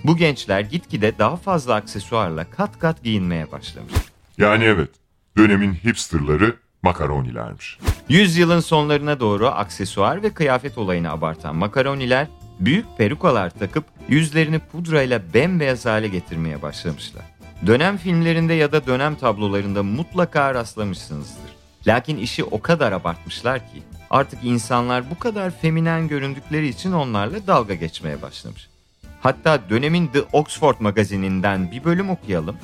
Bu 0.05 0.17
gençler 0.17 0.61
gitgide 0.61 1.19
daha 1.19 1.37
fazla 1.37 1.75
aksesuarla 1.75 2.50
kat 2.50 2.78
kat 2.78 3.02
giyinmeye 3.02 3.52
başlamış. 3.52 3.93
Yani 4.38 4.64
evet, 4.64 4.90
dönemin 5.37 5.75
hipsterları 5.75 6.57
makaronilermiş. 6.83 7.78
Yüzyılın 8.09 8.61
sonlarına 8.61 9.21
doğru 9.21 9.47
aksesuar 9.47 10.23
ve 10.23 10.31
kıyafet 10.31 10.78
olayını 10.78 11.11
abartan 11.11 11.57
makaroniler 11.57 12.26
büyük 12.61 12.87
perukalar 12.99 13.50
takıp 13.50 13.85
yüzlerini 14.09 14.59
pudrayla 14.59 15.21
bembeyaz 15.35 15.87
hale 15.87 16.09
getirmeye 16.09 16.62
başlamışlar. 16.62 17.25
Dönem 17.67 17.97
filmlerinde 17.97 18.55
ya 18.55 18.73
da 18.73 18.87
dönem 18.87 19.14
tablolarında 19.14 19.83
mutlaka 19.83 20.55
rastlamışsınızdır. 20.55 21.50
Lakin 21.87 22.17
işi 22.17 22.45
o 22.45 22.62
kadar 22.62 22.93
abartmışlar 22.93 23.59
ki 23.59 23.83
artık 24.11 24.45
insanlar 24.45 25.11
bu 25.11 25.19
kadar 25.19 25.50
feminen 25.50 26.09
göründükleri 26.09 26.69
için 26.69 26.93
onlarla 26.93 27.47
dalga 27.47 27.75
geçmeye 27.75 28.23
başlamış. 28.23 28.68
Hatta 29.23 29.71
dönemin 29.71 30.07
The 30.07 30.23
Oxford 30.33 30.77
magazininden 30.81 31.71
bir 31.71 31.85
bölüm 31.85 32.11
okuyalım. 32.11 32.59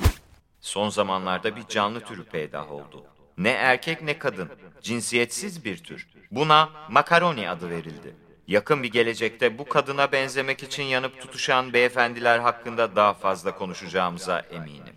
Son 0.61 0.89
zamanlarda 0.89 1.55
bir 1.55 1.67
canlı 1.67 1.99
türü 1.99 2.23
peydah 2.23 2.71
oldu. 2.71 3.03
Ne 3.37 3.49
erkek 3.49 4.01
ne 4.01 4.17
kadın, 4.19 4.49
cinsiyetsiz 4.81 5.65
bir 5.65 5.77
tür. 5.77 6.07
Buna 6.31 6.69
makaroni 6.89 7.49
adı 7.49 7.69
verildi. 7.69 8.15
yakın 8.47 8.83
bir 8.83 8.91
gelecekte 8.91 9.57
bu 9.57 9.69
kadına 9.69 10.11
benzemek 10.11 10.63
için 10.63 10.83
yanıp 10.83 11.21
tutuşan 11.21 11.73
beyefendiler 11.73 12.39
hakkında 12.39 12.95
daha 12.95 13.13
fazla 13.13 13.55
konuşacağımıza 13.57 14.39
eminim. 14.39 14.95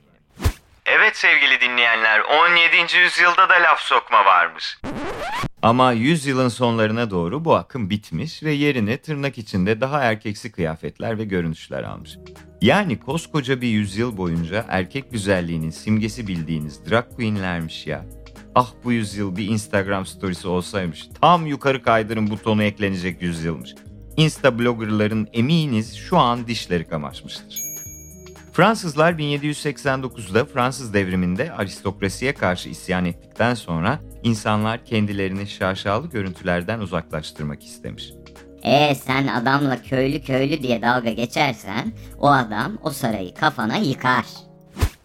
Evet 0.87 1.17
sevgili 1.17 1.61
dinleyenler 1.61 2.21
17. 2.21 2.97
yüzyılda 2.97 3.49
da 3.49 3.55
laf 3.55 3.81
sokma 3.81 4.25
varmış. 4.25 4.79
Ama 5.63 5.93
yüzyılın 5.93 6.49
sonlarına 6.49 7.11
doğru 7.11 7.45
bu 7.45 7.55
akım 7.55 7.91
bitmiş 7.91 8.43
ve 8.43 8.53
yerine 8.53 8.97
tırnak 8.97 9.39
içinde 9.39 9.81
daha 9.81 10.01
erkeksi 10.01 10.53
kıyafetler 10.53 11.19
ve 11.19 11.25
görünüşler 11.25 11.83
almış. 11.83 12.19
Yani 12.63 13.01
koskoca 13.01 13.61
bir 13.61 13.69
yüzyıl 13.69 14.17
boyunca 14.17 14.65
erkek 14.69 15.13
güzelliğinin 15.13 15.71
simgesi 15.71 16.27
bildiğiniz 16.27 16.81
drag 16.91 17.05
queenlermiş 17.17 17.87
ya. 17.87 18.05
Ah 18.55 18.73
bu 18.85 18.93
yüzyıl 18.93 19.37
bir 19.37 19.49
Instagram 19.49 20.07
storiesi 20.07 20.49
olsaymış. 20.49 21.09
Tam 21.21 21.47
yukarı 21.47 21.83
kaydırın 21.83 22.31
butonu 22.31 22.63
eklenecek 22.63 23.23
yüzyılmış. 23.23 23.75
Insta 24.17 24.59
bloggerların 24.59 25.29
eminiz 25.33 25.97
şu 25.97 26.19
an 26.19 26.47
dişleri 26.47 26.85
kamaşmıştır. 26.85 27.68
Fransızlar 28.59 29.13
1789'da 29.13 30.45
Fransız 30.45 30.95
devriminde 30.95 31.53
aristokrasiye 31.53 32.35
karşı 32.35 32.69
isyan 32.69 33.05
ettikten 33.05 33.55
sonra 33.55 34.01
insanlar 34.23 34.85
kendilerini 34.85 35.47
şaşalı 35.47 36.11
görüntülerden 36.11 36.79
uzaklaştırmak 36.79 37.65
istemiş. 37.65 38.11
E 38.63 38.95
sen 38.95 39.27
adamla 39.27 39.83
köylü 39.83 40.23
köylü 40.23 40.63
diye 40.63 40.83
dalga 40.83 41.11
geçersen 41.11 41.93
o 42.19 42.31
adam 42.31 42.79
o 42.83 42.91
sarayı 42.91 43.35
kafana 43.35 43.77
yıkar. 43.77 44.25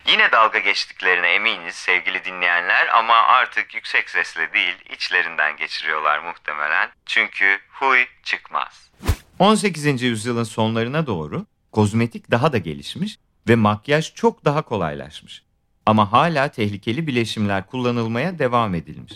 Yine 0.08 0.32
dalga 0.32 0.60
geçtiklerine 0.60 1.28
eminiz 1.28 1.76
sevgili 1.76 2.26
dinleyenler 2.26 2.88
ama 3.00 3.14
artık 3.14 3.76
yüksek 3.76 4.10
sesle 4.10 4.54
değil 4.54 4.76
içlerinden 4.96 5.58
geçiriyorlar 5.58 6.20
muhtemelen. 6.20 6.90
Çünkü 7.06 7.58
huy 7.70 8.00
çıkmaz. 8.24 8.92
18. 9.40 10.02
yüzyılın 10.02 10.44
sonlarına 10.44 11.08
doğru 11.08 11.46
kozmetik 11.72 12.32
daha 12.32 12.54
da 12.54 12.58
gelişmiş 12.58 13.18
ve 13.48 13.56
makyaj 13.56 14.14
çok 14.14 14.46
daha 14.46 14.62
kolaylaşmış. 14.62 15.44
Ama 15.86 16.12
hala 16.12 16.48
tehlikeli 16.48 17.08
bileşimler 17.08 17.68
kullanılmaya 17.68 18.40
devam 18.40 18.76
edilmiş. 18.76 19.14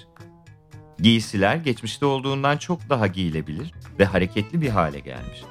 Giysiler 0.99 1.55
geçmişte 1.55 2.05
olduğundan 2.05 2.57
çok 2.57 2.89
daha 2.89 3.07
giyilebilir 3.07 3.71
ve 3.99 4.05
hareketli 4.05 4.61
bir 4.61 4.69
hale 4.69 4.99
gelmiş. 4.99 5.43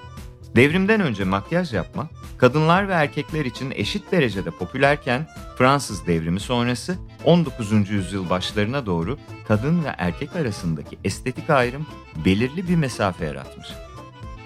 Devrimden 0.56 1.00
önce 1.00 1.24
makyaj 1.24 1.72
yapmak 1.72 2.10
kadınlar 2.38 2.88
ve 2.88 2.92
erkekler 2.92 3.44
için 3.44 3.72
eşit 3.76 4.12
derecede 4.12 4.50
popülerken 4.50 5.26
Fransız 5.58 6.06
devrimi 6.06 6.40
sonrası 6.40 6.96
19. 7.24 7.90
yüzyıl 7.90 8.30
başlarına 8.30 8.86
doğru 8.86 9.18
kadın 9.48 9.84
ve 9.84 9.94
erkek 9.98 10.36
arasındaki 10.36 10.98
estetik 11.04 11.50
ayrım 11.50 11.86
belirli 12.24 12.68
bir 12.68 12.76
mesafe 12.76 13.24
yaratmış. 13.24 13.68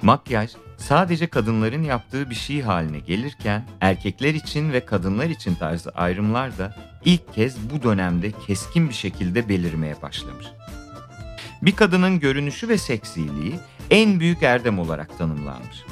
Makyaj 0.03 0.51
sadece 0.79 1.27
kadınların 1.27 1.83
yaptığı 1.83 2.31
bir 2.31 2.35
şey 2.35 2.63
haline 2.63 2.99
gelirken 2.99 3.65
erkekler 3.81 4.35
için 4.35 4.73
ve 4.73 4.85
kadınlar 4.85 5.27
için 5.27 5.55
tarzı 5.55 5.91
ayrımlar 5.91 6.59
da 6.59 6.77
ilk 7.05 7.35
kez 7.35 7.57
bu 7.71 7.83
dönemde 7.83 8.33
keskin 8.47 8.89
bir 8.89 8.95
şekilde 8.95 9.49
belirmeye 9.49 10.03
başlamış. 10.03 10.47
Bir 11.63 11.77
kadının 11.77 12.21
görünüşü 12.21 12.69
ve 12.69 12.79
seksiliği 12.79 13.55
en 13.91 14.21
büyük 14.21 14.43
erdem 14.43 14.79
olarak 14.79 15.19
tanımlanmış. 15.19 15.85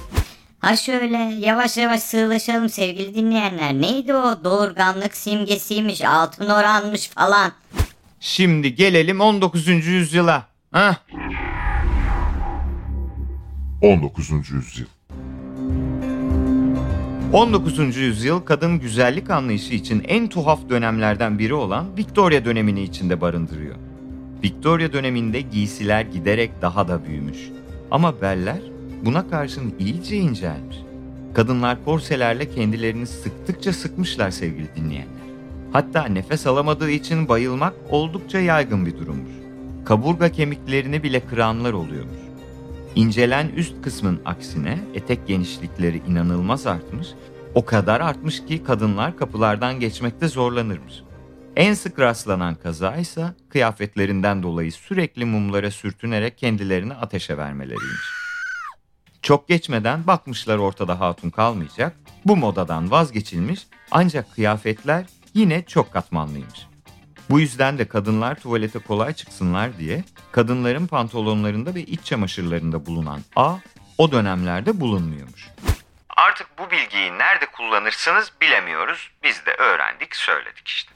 Ha 0.61 0.77
şöyle 0.77 1.17
yavaş 1.17 1.77
yavaş 1.77 2.03
sığlaşalım 2.03 2.69
sevgili 2.69 3.15
dinleyenler. 3.15 3.75
Neydi 3.75 4.15
o 4.15 4.45
doğurganlık 4.45 5.17
simgesiymiş, 5.17 6.05
altın 6.05 6.49
oranmış 6.49 7.09
falan. 7.09 7.53
Şimdi 8.21 8.75
gelelim 8.75 9.21
19. 9.21 9.67
yüzyıla. 9.69 10.47
Hah. 10.73 10.95
19. 13.83 14.31
yüzyıl. 14.31 14.87
19. 17.33 17.97
yüzyıl 17.97 18.41
kadın 18.41 18.81
güzellik 18.81 19.31
anlayışı 19.31 19.75
için 19.75 20.05
en 20.09 20.29
tuhaf 20.29 20.69
dönemlerden 20.69 21.39
biri 21.39 21.55
olan 21.55 21.87
Victoria 21.97 22.45
dönemini 22.45 22.83
içinde 22.83 23.21
barındırıyor. 23.21 23.75
Victoria 24.45 24.93
döneminde 24.93 25.41
giysiler 25.41 26.03
giderek 26.03 26.51
daha 26.63 26.89
da 26.89 27.05
büyümüş. 27.05 27.39
Ama 27.91 28.21
beller 28.21 28.61
buna 29.05 29.31
karşın 29.31 29.75
iyice 29.79 30.17
incelmiş. 30.17 30.77
Kadınlar 31.35 31.85
korselerle 31.85 32.51
kendilerini 32.51 33.07
sıktıkça 33.07 33.73
sıkmışlar 33.73 34.31
sevgili 34.31 34.69
dinleyenler. 34.77 35.29
Hatta 35.73 36.05
nefes 36.05 36.47
alamadığı 36.47 36.91
için 36.91 37.29
bayılmak 37.29 37.75
oldukça 37.91 38.39
yaygın 38.39 38.87
bir 38.87 38.99
durummuş. 38.99 39.33
Kaburga 39.85 40.29
kemiklerini 40.29 41.03
bile 41.03 41.21
kıranlar 41.21 41.73
oluyormuş. 41.73 42.28
İncelen 42.95 43.49
üst 43.49 43.83
kısmın 43.83 44.21
aksine 44.25 44.79
etek 44.95 45.27
genişlikleri 45.27 46.03
inanılmaz 46.09 46.67
artmış. 46.67 47.09
O 47.55 47.65
kadar 47.65 48.01
artmış 48.01 48.47
ki 48.47 48.65
kadınlar 48.65 49.17
kapılardan 49.17 49.81
geçmekte 49.81 50.29
zorlanırmış. 50.29 50.95
En 51.57 51.75
sık 51.75 51.99
rastlanan 51.99 52.55
kaza 52.55 52.97
ise 52.97 53.27
kıyafetlerinden 53.49 54.43
dolayı 54.43 54.73
sürekli 54.73 55.25
mumlara 55.25 55.71
sürtünerek 55.71 56.39
kendilerini 56.39 56.95
ateşe 56.95 57.37
vermeleriymiş. 57.37 58.07
Çok 59.23 59.49
geçmeden 59.49 60.07
bakmışlar 60.07 60.59
ortada 60.59 61.01
hatun 61.01 61.31
kalmayacak. 61.31 61.97
Bu 62.25 62.37
modadan 62.37 62.91
vazgeçilmiş 62.91 63.67
ancak 63.91 64.35
kıyafetler 64.35 65.07
yine 65.35 65.65
çok 65.65 65.93
katmanlıymış. 65.93 66.68
Bu 67.31 67.41
yüzden 67.41 67.79
de 67.79 67.89
kadınlar 67.89 68.41
tuvalete 68.41 68.79
kolay 68.79 69.15
çıksınlar 69.15 69.79
diye 69.79 70.05
kadınların 70.33 70.87
pantolonlarında 70.87 71.75
ve 71.75 71.83
iç 71.83 72.05
çamaşırlarında 72.05 72.87
bulunan 72.87 73.21
A 73.37 73.57
o 73.99 74.13
dönemlerde 74.13 74.81
bulunmuyormuş. 74.81 75.49
Artık 76.17 76.47
bu 76.59 76.71
bilgiyi 76.71 77.19
nerede 77.19 77.47
kullanırsınız 77.47 78.33
bilemiyoruz. 78.41 79.11
Biz 79.23 79.47
de 79.47 79.51
öğrendik 79.51 80.17
söyledik 80.17 80.69
işte. 80.69 80.93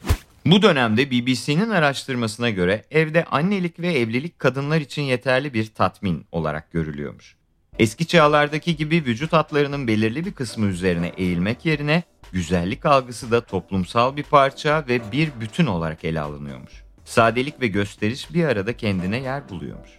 Bu 0.46 0.62
dönemde 0.62 1.10
BBC'nin 1.10 1.70
araştırmasına 1.70 2.50
göre 2.50 2.84
evde 2.90 3.24
annelik 3.24 3.80
ve 3.80 3.92
evlilik 3.92 4.38
kadınlar 4.38 4.80
için 4.80 5.02
yeterli 5.02 5.54
bir 5.54 5.66
tatmin 5.74 6.26
olarak 6.32 6.72
görülüyormuş. 6.72 7.36
Eski 7.78 8.06
çağlardaki 8.06 8.76
gibi 8.76 8.96
vücut 8.96 9.32
hatlarının 9.32 9.86
belirli 9.86 10.26
bir 10.26 10.32
kısmı 10.32 10.66
üzerine 10.66 11.12
eğilmek 11.16 11.66
yerine 11.66 12.02
güzellik 12.32 12.86
algısı 12.86 13.30
da 13.30 13.40
toplumsal 13.40 14.16
bir 14.16 14.22
parça 14.22 14.84
ve 14.88 15.12
bir 15.12 15.30
bütün 15.40 15.66
olarak 15.66 16.04
ele 16.04 16.20
alınıyormuş. 16.20 16.72
Sadelik 17.04 17.60
ve 17.60 17.66
gösteriş 17.66 18.34
bir 18.34 18.44
arada 18.44 18.76
kendine 18.76 19.16
yer 19.16 19.48
buluyormuş. 19.48 19.90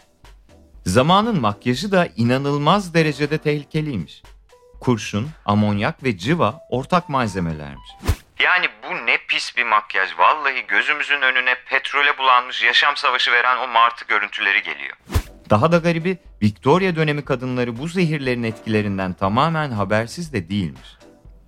Zamanın 0.86 1.42
makyajı 1.42 1.92
da 1.92 2.08
inanılmaz 2.16 2.94
derecede 2.94 3.38
tehlikeliymiş. 3.38 4.24
Kurşun, 4.80 5.30
amonyak 5.46 6.04
ve 6.04 6.18
cıva 6.18 6.60
ortak 6.70 7.10
malzemelermiş. 7.10 7.90
Yani 8.40 8.66
bu 8.84 9.06
ne 9.06 9.18
pis 9.28 9.58
bir 9.58 9.64
makyaj. 9.64 10.10
Vallahi 10.18 10.68
gözümüzün 10.68 11.22
önüne 11.22 11.56
petrole 11.70 12.18
bulanmış 12.18 12.64
yaşam 12.64 12.98
savaşı 12.98 13.32
veren 13.32 13.58
o 13.58 13.68
martı 13.68 14.06
görüntüleri 14.06 14.64
geliyor. 14.64 14.98
Daha 15.50 15.72
da 15.72 15.78
garibi 15.78 16.18
Victoria 16.42 16.96
dönemi 16.96 17.26
kadınları 17.26 17.78
bu 17.78 17.88
zehirlerin 17.88 18.44
etkilerinden 18.44 19.14
tamamen 19.14 19.72
habersiz 19.72 20.34
de 20.34 20.50
değilmiş. 20.50 21.03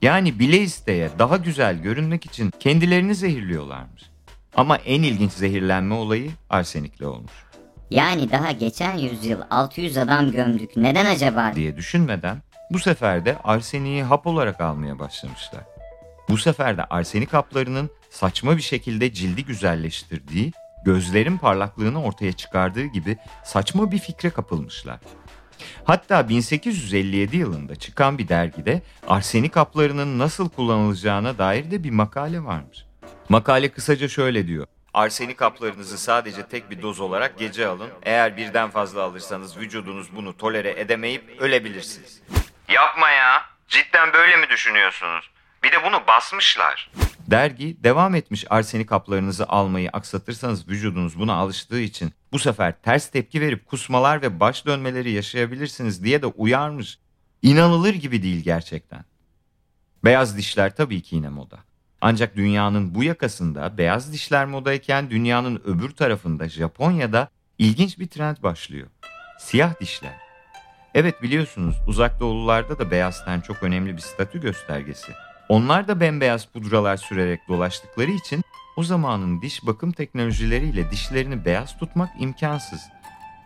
Yani 0.06 0.39
bile 0.39 0.58
isteye 0.58 1.10
daha 1.20 1.38
güzel 1.38 1.82
görünmek 1.82 2.26
için 2.26 2.52
kendilerini 2.60 3.15
zehirliyorlarmış. 3.15 4.04
Ama 4.56 4.78
en 4.78 5.04
ilginç 5.04 5.32
zehirlenme 5.32 5.94
olayı 5.96 6.32
arsenikle 6.50 7.08
olmuş. 7.08 7.32
Yani 7.89 8.32
daha 8.32 8.52
geçen 8.52 8.98
yüzyıl 8.98 9.41
600 9.50 9.98
adam 9.98 10.32
gömdük. 10.32 10.78
Neden 10.78 11.06
acaba? 11.06 11.52
diye 11.56 11.78
düşünmeden 11.78 12.38
bu 12.72 12.80
sefer 12.80 13.26
de 13.26 13.38
arseniği 13.44 14.04
hap 14.04 14.28
olarak 14.28 14.62
almaya 14.62 15.00
başlamışlar. 15.00 15.62
Bu 16.30 16.38
sefer 16.38 16.78
de 16.78 16.84
arsenik 16.84 17.34
haplarının 17.34 17.89
saçma 18.10 18.58
bir 18.58 18.62
şekilde 18.62 19.13
cildi 19.13 19.46
güzelleştirdiği, 19.46 20.52
gözlerin 20.86 21.38
parlaklığını 21.38 22.04
ortaya 22.04 22.34
çıkardığı 22.34 22.86
gibi 22.86 23.18
saçma 23.44 23.91
bir 23.91 24.00
fikre 24.00 24.30
kapılmışlar. 24.30 25.00
Hatta 25.84 26.30
1857 26.30 27.38
yılında 27.38 27.76
çıkan 27.76 28.18
bir 28.18 28.28
dergide 28.28 28.82
arsenik 29.08 29.56
haplarının 29.56 30.20
nasıl 30.20 30.50
kullanılacağına 30.50 31.38
dair 31.38 31.72
de 31.72 31.84
bir 31.84 31.91
makale 31.91 32.44
varmış. 32.44 32.86
Makale 33.30 33.70
kısaca 33.72 34.08
şöyle 34.08 34.48
diyor. 34.48 34.68
Arsenik 34.94 35.41
haplarınızı 35.41 35.98
sadece 35.98 36.44
tek 36.48 36.72
bir 36.72 36.82
doz 36.82 37.00
olarak 37.00 37.39
gece 37.39 37.68
alın. 37.68 37.89
Eğer 38.04 38.38
birden 38.38 38.70
fazla 38.70 39.04
alırsanız 39.04 39.58
vücudunuz 39.58 40.15
bunu 40.15 40.38
tolere 40.38 40.80
edemeyip 40.80 41.24
ölebilirsiniz. 41.39 42.22
Yapma 42.70 43.10
ya. 43.10 43.41
Cidden 43.68 44.13
böyle 44.13 44.36
mi 44.38 44.50
düşünüyorsunuz? 44.50 45.30
Bir 45.65 45.71
de 45.71 45.84
bunu 45.84 46.08
basmışlar. 46.08 46.91
Dergi 47.28 47.84
devam 47.84 48.15
etmiş 48.15 48.45
arsenik 48.49 48.91
haplarınızı 48.91 49.45
almayı 49.47 49.89
aksatırsanız 49.89 50.67
vücudunuz 50.67 51.19
buna 51.19 51.34
alıştığı 51.34 51.80
için 51.80 52.13
bu 52.32 52.39
sefer 52.39 52.82
ters 52.82 53.10
tepki 53.10 53.41
verip 53.41 53.65
kusmalar 53.65 54.21
ve 54.21 54.39
baş 54.39 54.65
dönmeleri 54.65 55.12
yaşayabilirsiniz 55.12 56.04
diye 56.04 56.21
de 56.21 56.25
uyarmış. 56.25 56.99
İnanılır 57.41 57.93
gibi 57.93 58.23
değil 58.23 58.43
gerçekten. 58.43 59.06
Beyaz 60.04 60.38
dişler 60.38 60.75
tabii 60.75 61.01
ki 61.01 61.15
yine 61.15 61.30
moda. 61.30 61.58
Ancak 62.01 62.36
dünyanın 62.36 62.95
bu 62.95 63.04
yakasında 63.04 63.78
beyaz 63.78 64.13
dişler 64.13 64.45
modayken 64.45 65.10
dünyanın 65.10 65.62
öbür 65.65 65.89
tarafında 65.89 66.49
Japonya'da 66.49 67.30
ilginç 67.58 67.99
bir 67.99 68.08
trend 68.08 68.38
başlıyor. 68.43 68.88
Siyah 69.39 69.80
dişler. 69.80 70.15
Evet 70.93 71.21
biliyorsunuz 71.21 71.75
uzak 71.88 72.19
doğulularda 72.19 72.80
da 72.80 72.91
beyaz 72.91 73.25
ten 73.25 73.41
çok 73.41 73.63
önemli 73.63 73.97
bir 73.97 74.01
statü 74.01 74.41
göstergesi. 74.41 75.12
Onlar 75.49 75.88
da 75.88 75.99
bembeyaz 75.99 76.45
pudralar 76.45 76.97
sürerek 76.97 77.47
dolaştıkları 77.47 78.12
için 78.12 78.41
o 78.75 78.84
zamanın 78.84 79.41
diş 79.41 79.65
bakım 79.65 79.91
teknolojileriyle 79.91 80.91
dişlerini 80.91 81.45
beyaz 81.45 81.77
tutmak 81.77 82.10
imkansız. 82.19 82.81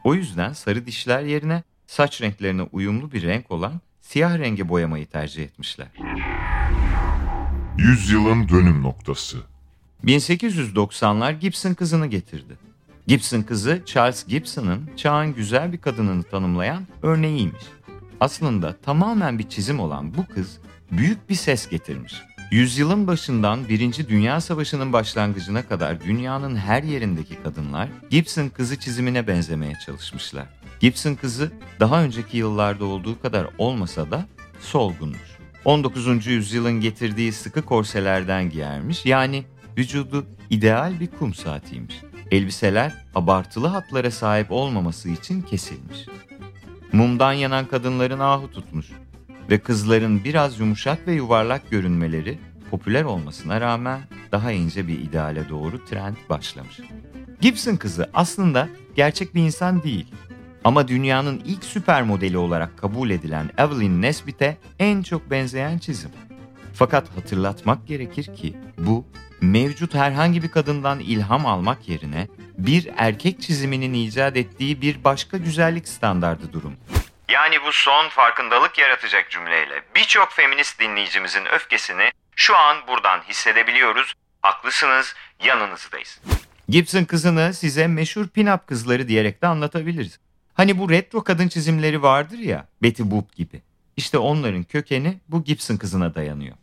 O 0.04 0.14
yüzden 0.14 0.54
sarı 0.54 0.86
dişler 0.86 1.22
yerine 1.22 1.64
saç 1.88 2.22
renklerine 2.22 2.62
uyumlu 2.62 3.12
bir 3.12 3.22
renk 3.24 3.52
olan 3.52 3.82
siyah 4.02 4.40
renge 4.40 4.70
boyamayı 4.70 5.08
tercih 5.08 5.44
etmişler. 5.44 5.88
Yüzyılın 7.78 8.50
dönüm 8.50 8.84
noktası. 8.84 9.38
1890'lar 10.06 11.40
Gibson 11.40 11.74
kızını 11.74 12.08
getirdi. 12.08 12.58
Gibson 13.08 13.42
kızı 13.42 13.84
Charles 13.86 14.28
Gibson'ın 14.28 14.90
çağın 14.98 15.36
güzel 15.36 15.74
bir 15.74 15.78
kadınını 15.78 16.24
tanımlayan 16.24 16.88
örneğiymiş. 17.04 17.64
Aslında 18.20 18.78
tamamen 18.78 19.40
bir 19.40 19.50
çizim 19.50 19.80
olan 19.80 20.14
bu 20.18 20.26
kız 20.26 20.60
büyük 20.92 21.30
bir 21.30 21.36
ses 21.36 21.70
getirmiş. 21.70 22.14
Yüzyılın 22.52 23.08
başından 23.08 23.70
Birinci 23.70 24.10
Dünya 24.10 24.42
Savaşı'nın 24.42 24.94
başlangıcına 24.94 25.68
kadar 25.68 26.02
dünyanın 26.02 26.56
her 26.56 26.84
yerindeki 26.84 27.36
kadınlar 27.44 27.90
Gibson 28.10 28.50
kızı 28.50 28.80
çizimine 28.80 29.28
benzemeye 29.28 29.74
çalışmışlar. 29.86 30.46
Gibson 30.80 31.16
kızı 31.16 31.52
daha 31.80 32.04
önceki 32.04 32.38
yıllarda 32.38 32.86
olduğu 32.86 33.22
kadar 33.22 33.48
olmasa 33.58 34.12
da 34.12 34.26
solgunmuş. 34.60 35.40
19. 35.66 36.28
yüzyılın 36.28 36.82
getirdiği 36.82 37.32
sıkı 37.32 37.62
korselerden 37.62 38.50
giyermiş 38.50 39.06
yani 39.06 39.44
vücudu 39.78 40.26
ideal 40.50 41.00
bir 41.00 41.08
kum 41.08 41.34
saatiymiş. 41.34 41.96
Elbiseler 42.32 42.94
abartılı 43.16 43.68
hatlara 43.68 44.12
sahip 44.12 44.52
olmaması 44.52 45.10
için 45.10 45.42
kesilmiş. 45.42 46.06
Mumdan 46.94 47.34
yanan 47.34 47.66
kadınların 47.66 48.20
ahu 48.20 48.52
tutmuş 48.52 48.88
ve 49.50 49.60
kızların 49.60 50.24
biraz 50.24 50.60
yumuşak 50.60 51.08
ve 51.08 51.14
yuvarlak 51.14 51.72
görünmeleri 51.72 52.40
popüler 52.72 53.04
olmasına 53.04 53.62
rağmen 53.62 54.00
daha 54.32 54.52
ince 54.52 54.88
bir 54.88 55.00
ideale 55.00 55.50
doğru 55.50 55.86
trend 55.86 56.16
başlamış. 56.30 56.80
Gibson 57.42 57.76
kızı 57.76 58.10
aslında 58.14 58.70
gerçek 58.96 59.36
bir 59.36 59.42
insan 59.42 59.84
değil. 59.84 60.08
Ama 60.64 60.88
dünyanın 60.88 61.42
ilk 61.46 61.64
süper 61.64 62.04
modeli 62.04 62.38
olarak 62.38 62.78
kabul 62.78 63.10
edilen 63.10 63.50
Evelyn 63.58 64.02
Nesbit'e 64.02 64.58
en 64.80 65.02
çok 65.04 65.32
benzeyen 65.32 65.78
çizim. 65.78 66.12
Fakat 66.74 67.18
hatırlatmak 67.18 67.88
gerekir 67.88 68.36
ki 68.36 68.56
bu 68.78 69.06
mevcut 69.42 69.94
herhangi 69.94 70.44
bir 70.44 70.48
kadından 70.48 71.00
ilham 71.00 71.46
almak 71.46 71.90
yerine 71.90 72.28
bir 72.58 72.90
erkek 72.98 73.42
çiziminin 73.42 73.94
icat 73.94 74.38
ettiği 74.38 74.82
bir 74.82 75.04
başka 75.04 75.38
güzellik 75.38 75.88
standardı 75.88 76.54
durum. 76.54 76.74
Yani 77.30 77.56
bu 77.66 77.72
son 77.72 78.10
farkındalık 78.10 78.78
yaratacak 78.78 79.32
cümleyle 79.32 79.84
birçok 79.96 80.32
feminist 80.32 80.80
dinleyicimizin 80.80 81.46
öfkesini 81.46 82.12
şu 82.36 82.58
an 82.58 82.78
buradan 82.88 83.22
hissedebiliyoruz. 83.22 84.14
Haklısınız, 84.42 85.16
yanınızdayız. 85.44 86.22
Gibson 86.70 87.04
kızını 87.04 87.54
size 87.54 87.88
meşhur 87.88 88.26
pin-up 88.26 88.60
kızları 88.68 89.08
diyerek 89.08 89.42
de 89.42 89.48
anlatabiliriz. 89.48 90.20
Hani 90.54 90.80
bu 90.80 90.90
retro 90.90 91.24
kadın 91.24 91.48
çizimleri 91.48 92.02
vardır 92.02 92.38
ya, 92.38 92.68
Betty 92.84 93.04
Boop 93.06 93.36
gibi. 93.36 93.62
İşte 93.98 94.18
onların 94.18 94.64
kökeni 94.64 95.18
bu 95.28 95.44
Gibson 95.44 95.78
kızına 95.78 96.16
dayanıyor. 96.16 96.56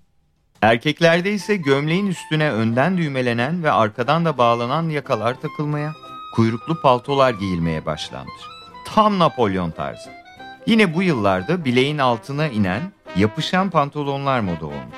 Erkeklerde 0.63 1.33
ise 1.33 1.57
gömleğin 1.57 2.07
üstüne 2.07 2.51
önden 2.51 2.99
düğmelenen 2.99 3.65
ve 3.65 3.71
arkadan 3.71 4.25
da 4.25 4.39
bağlanan 4.39 4.89
yakalar 4.89 5.41
takılmaya, 5.41 5.93
kuyruklu 6.35 6.81
paltolar 6.81 7.31
giyilmeye 7.31 7.87
başlanmış. 7.87 8.43
Tam 8.87 9.19
Napolyon 9.19 9.71
tarzı. 9.71 10.26
Yine 10.67 10.95
bu 10.95 11.03
yıllarda 11.03 11.65
bileğin 11.65 11.99
altına 11.99 12.49
inen 12.49 12.83
yapışan 13.17 13.71
pantolonlar 13.71 14.41
moda 14.41 14.67
olmuş. 14.67 14.97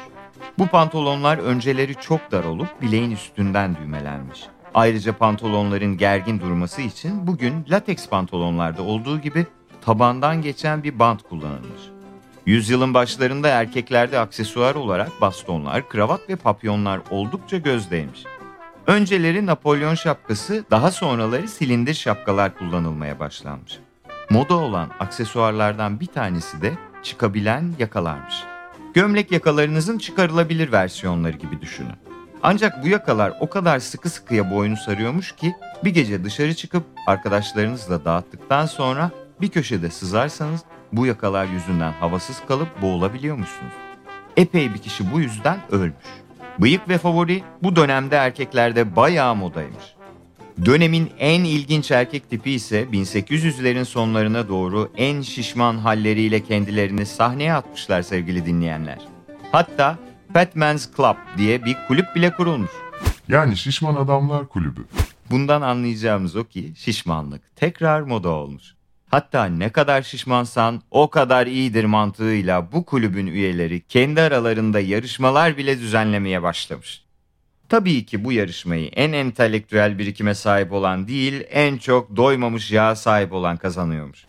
Bu 0.59 0.67
pantolonlar 0.67 1.39
önceleri 1.39 1.95
çok 1.95 2.33
dar 2.33 2.45
olup 2.45 2.83
bileğin 2.83 3.11
üstünden 3.11 3.77
düğmelenmiş. 3.77 4.45
Ayrıca 4.75 5.13
pantolonların 5.13 5.97
gergin 5.97 6.41
durması 6.41 6.83
için 6.83 7.27
bugün 7.27 7.67
lateks 7.71 8.09
pantolonlarda 8.09 8.83
olduğu 8.83 9.21
gibi 9.21 9.47
tabandan 9.81 10.43
geçen 10.43 10.83
bir 10.83 10.99
bant 10.99 11.23
kullanılmış. 11.23 11.83
Yüzyılın 12.47 12.95
başlarında 12.95 13.49
erkeklerde 13.49 14.19
aksesuar 14.19 14.75
olarak 14.75 15.21
bastonlar, 15.21 15.89
kravat 15.89 16.29
ve 16.29 16.37
papyonlar 16.37 17.01
oldukça 17.11 17.59
gözdeymiş. 17.59 18.25
Önceleri 18.87 19.47
Napolyon 19.47 19.95
şapkası, 19.95 20.65
daha 20.71 20.91
sonraları 20.91 21.49
silindir 21.49 21.95
şapkalar 21.95 22.59
kullanılmaya 22.59 23.19
başlanmış. 23.19 23.79
Moda 24.31 24.55
olan 24.55 24.91
aksesuarlardan 25.01 26.01
bir 26.01 26.07
tanesi 26.07 26.63
de 26.63 26.73
çıkabilen 27.03 27.73
yakalarmış. 27.79 28.35
Gömlek 28.95 29.33
yakalarınızın 29.33 29.99
çıkarılabilir 29.99 30.73
versiyonları 30.73 31.37
gibi 31.37 31.61
düşünün. 31.61 31.97
Ancak 32.43 32.85
bu 32.85 32.89
yakalar 32.89 33.33
o 33.41 33.49
kadar 33.49 33.79
sıkı 33.79 34.11
sıkıya 34.11 34.51
boynu 34.51 34.77
sarıyormuş 34.77 35.33
ki 35.33 35.55
bir 35.85 35.91
gece 35.91 36.25
dışarı 36.25 36.55
çıkıp 36.55 36.85
arkadaşlarınızla 37.07 38.05
dağıttıktan 38.05 38.67
sonra 38.67 39.11
bir 39.41 39.49
köşede 39.49 39.91
sızarsanız 39.91 40.65
bu 40.93 41.07
yakalar 41.07 41.45
yüzünden 41.45 41.93
havasız 41.93 42.43
kalıp 42.49 42.83
boğulabiliyormuşsunuz. 42.83 43.73
Epey 44.37 44.75
bir 44.75 44.79
kişi 44.79 45.13
bu 45.13 45.21
yüzden 45.21 45.59
ölmüş. 45.71 46.07
Bıyık 46.59 46.89
ve 46.89 46.99
favori 46.99 47.43
bu 47.63 47.77
dönemde 47.77 48.17
erkeklerde 48.17 48.97
bayağı 48.97 49.35
modaymış. 49.35 49.98
Dönemin 50.65 51.11
en 51.19 51.45
ilginç 51.45 51.91
erkek 51.91 52.31
tipi 52.31 52.51
ise 52.51 52.83
1800'lerin 52.93 53.85
sonlarına 53.85 54.49
doğru 54.49 54.93
en 54.97 55.23
şişman 55.23 55.79
halleriyle 55.79 56.41
kendilerini 56.41 57.07
sahneye 57.07 57.55
atmışlar 57.55 58.03
sevgili 58.03 58.47
dinleyenler. 58.47 58.99
Hatta 59.53 59.99
Fat 60.33 60.57
Man's 60.57 60.89
Club 60.97 61.17
diye 61.39 61.65
bir 61.65 61.77
kulüp 61.89 62.07
bile 62.15 62.33
kurulmuş. 62.33 62.71
Yani 63.29 63.57
Şişman 63.57 63.95
Adamlar 63.95 64.49
Kulübü. 64.49 64.85
Bundan 65.31 65.63
anlayacağımız 65.63 66.37
o 66.37 66.45
ki 66.45 66.73
şişmanlık 66.77 67.57
tekrar 67.57 68.01
moda 68.01 68.29
olmuş. 68.29 68.75
Hatta 69.11 69.45
ne 69.45 69.69
kadar 69.69 70.03
şişmansan 70.03 70.83
o 70.91 71.11
kadar 71.11 71.47
iyidir 71.47 71.85
mantığıyla 71.85 72.73
bu 72.73 72.85
kulübün 72.85 73.27
üyeleri 73.27 73.81
kendi 73.81 74.21
aralarında 74.21 74.81
yarışmalar 74.81 75.57
bile 75.57 75.81
düzenlemeye 75.81 76.43
başlamış. 76.43 77.08
Tabii 77.69 78.07
ki 78.07 78.25
bu 78.25 78.33
yarışmayı 78.33 78.89
en 78.89 79.13
entelektüel 79.13 79.99
birikime 79.99 80.35
sahip 80.35 80.73
olan 80.73 81.09
değil, 81.09 81.45
en 81.51 81.79
çok 81.79 82.17
doymamış 82.17 82.71
yağa 82.71 82.97
sahip 82.97 83.33
olan 83.33 83.57
kazanıyormuş. 83.57 84.25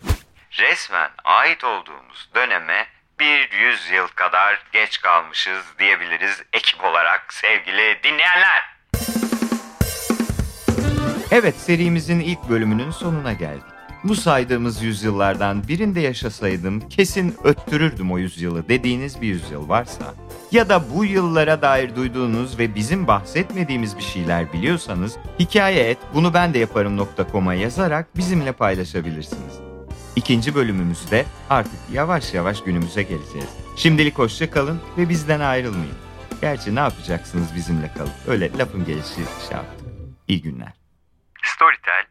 Resmen 0.51 1.09
ait 1.23 1.63
olduğumuz 1.63 2.29
döneme 2.35 2.87
bir 3.19 3.51
yüzyıl 3.51 4.07
kadar 4.07 4.63
geç 4.73 5.01
kalmışız 5.01 5.63
diyebiliriz 5.79 6.41
ekip 6.53 6.83
olarak 6.83 7.33
sevgili 7.33 7.99
dinleyenler. 8.03 8.63
Evet 11.31 11.55
serimizin 11.55 12.19
ilk 12.19 12.49
bölümünün 12.49 12.91
sonuna 12.91 13.33
geldik. 13.33 13.78
Bu 14.03 14.15
saydığımız 14.15 14.81
yüzyıllardan 14.81 15.67
birinde 15.67 15.99
yaşasaydım 15.99 16.89
kesin 16.89 17.35
öttürürdüm 17.43 18.11
o 18.11 18.17
yüzyılı 18.17 18.69
dediğiniz 18.69 19.21
bir 19.21 19.27
yüzyıl 19.27 19.69
varsa 19.69 20.13
ya 20.51 20.69
da 20.69 20.95
bu 20.95 21.05
yıllara 21.05 21.61
dair 21.61 21.95
duyduğunuz 21.95 22.59
ve 22.59 22.75
bizim 22.75 23.07
bahsetmediğimiz 23.07 23.97
bir 23.97 24.03
şeyler 24.03 24.53
biliyorsanız 24.53 25.17
hikaye 25.39 25.89
et 25.89 25.97
bunu 26.13 26.33
ben 26.33 26.53
de 26.53 26.59
yaparım.com'a 26.59 27.53
yazarak 27.53 28.17
bizimle 28.17 28.51
paylaşabilirsiniz. 28.51 29.59
İkinci 30.15 30.55
bölümümüzde 30.55 31.25
artık 31.49 31.79
yavaş 31.93 32.33
yavaş 32.33 32.63
günümüze 32.63 33.03
geleceğiz. 33.03 33.49
Şimdilik 33.77 34.17
hoşça 34.17 34.51
kalın 34.51 34.81
ve 34.97 35.09
bizden 35.09 35.39
ayrılmayın. 35.39 35.95
Gerçi 36.41 36.75
ne 36.75 36.79
yapacaksınız 36.79 37.55
bizimle 37.55 37.91
kalıp? 37.97 38.13
Öyle 38.27 38.57
lafın 38.57 38.85
gelişi 38.85 39.15
şey 39.15 39.25
yaptık. 39.51 39.87
İyi 40.27 40.41
günler. 40.41 40.73
Storytel 41.43 42.08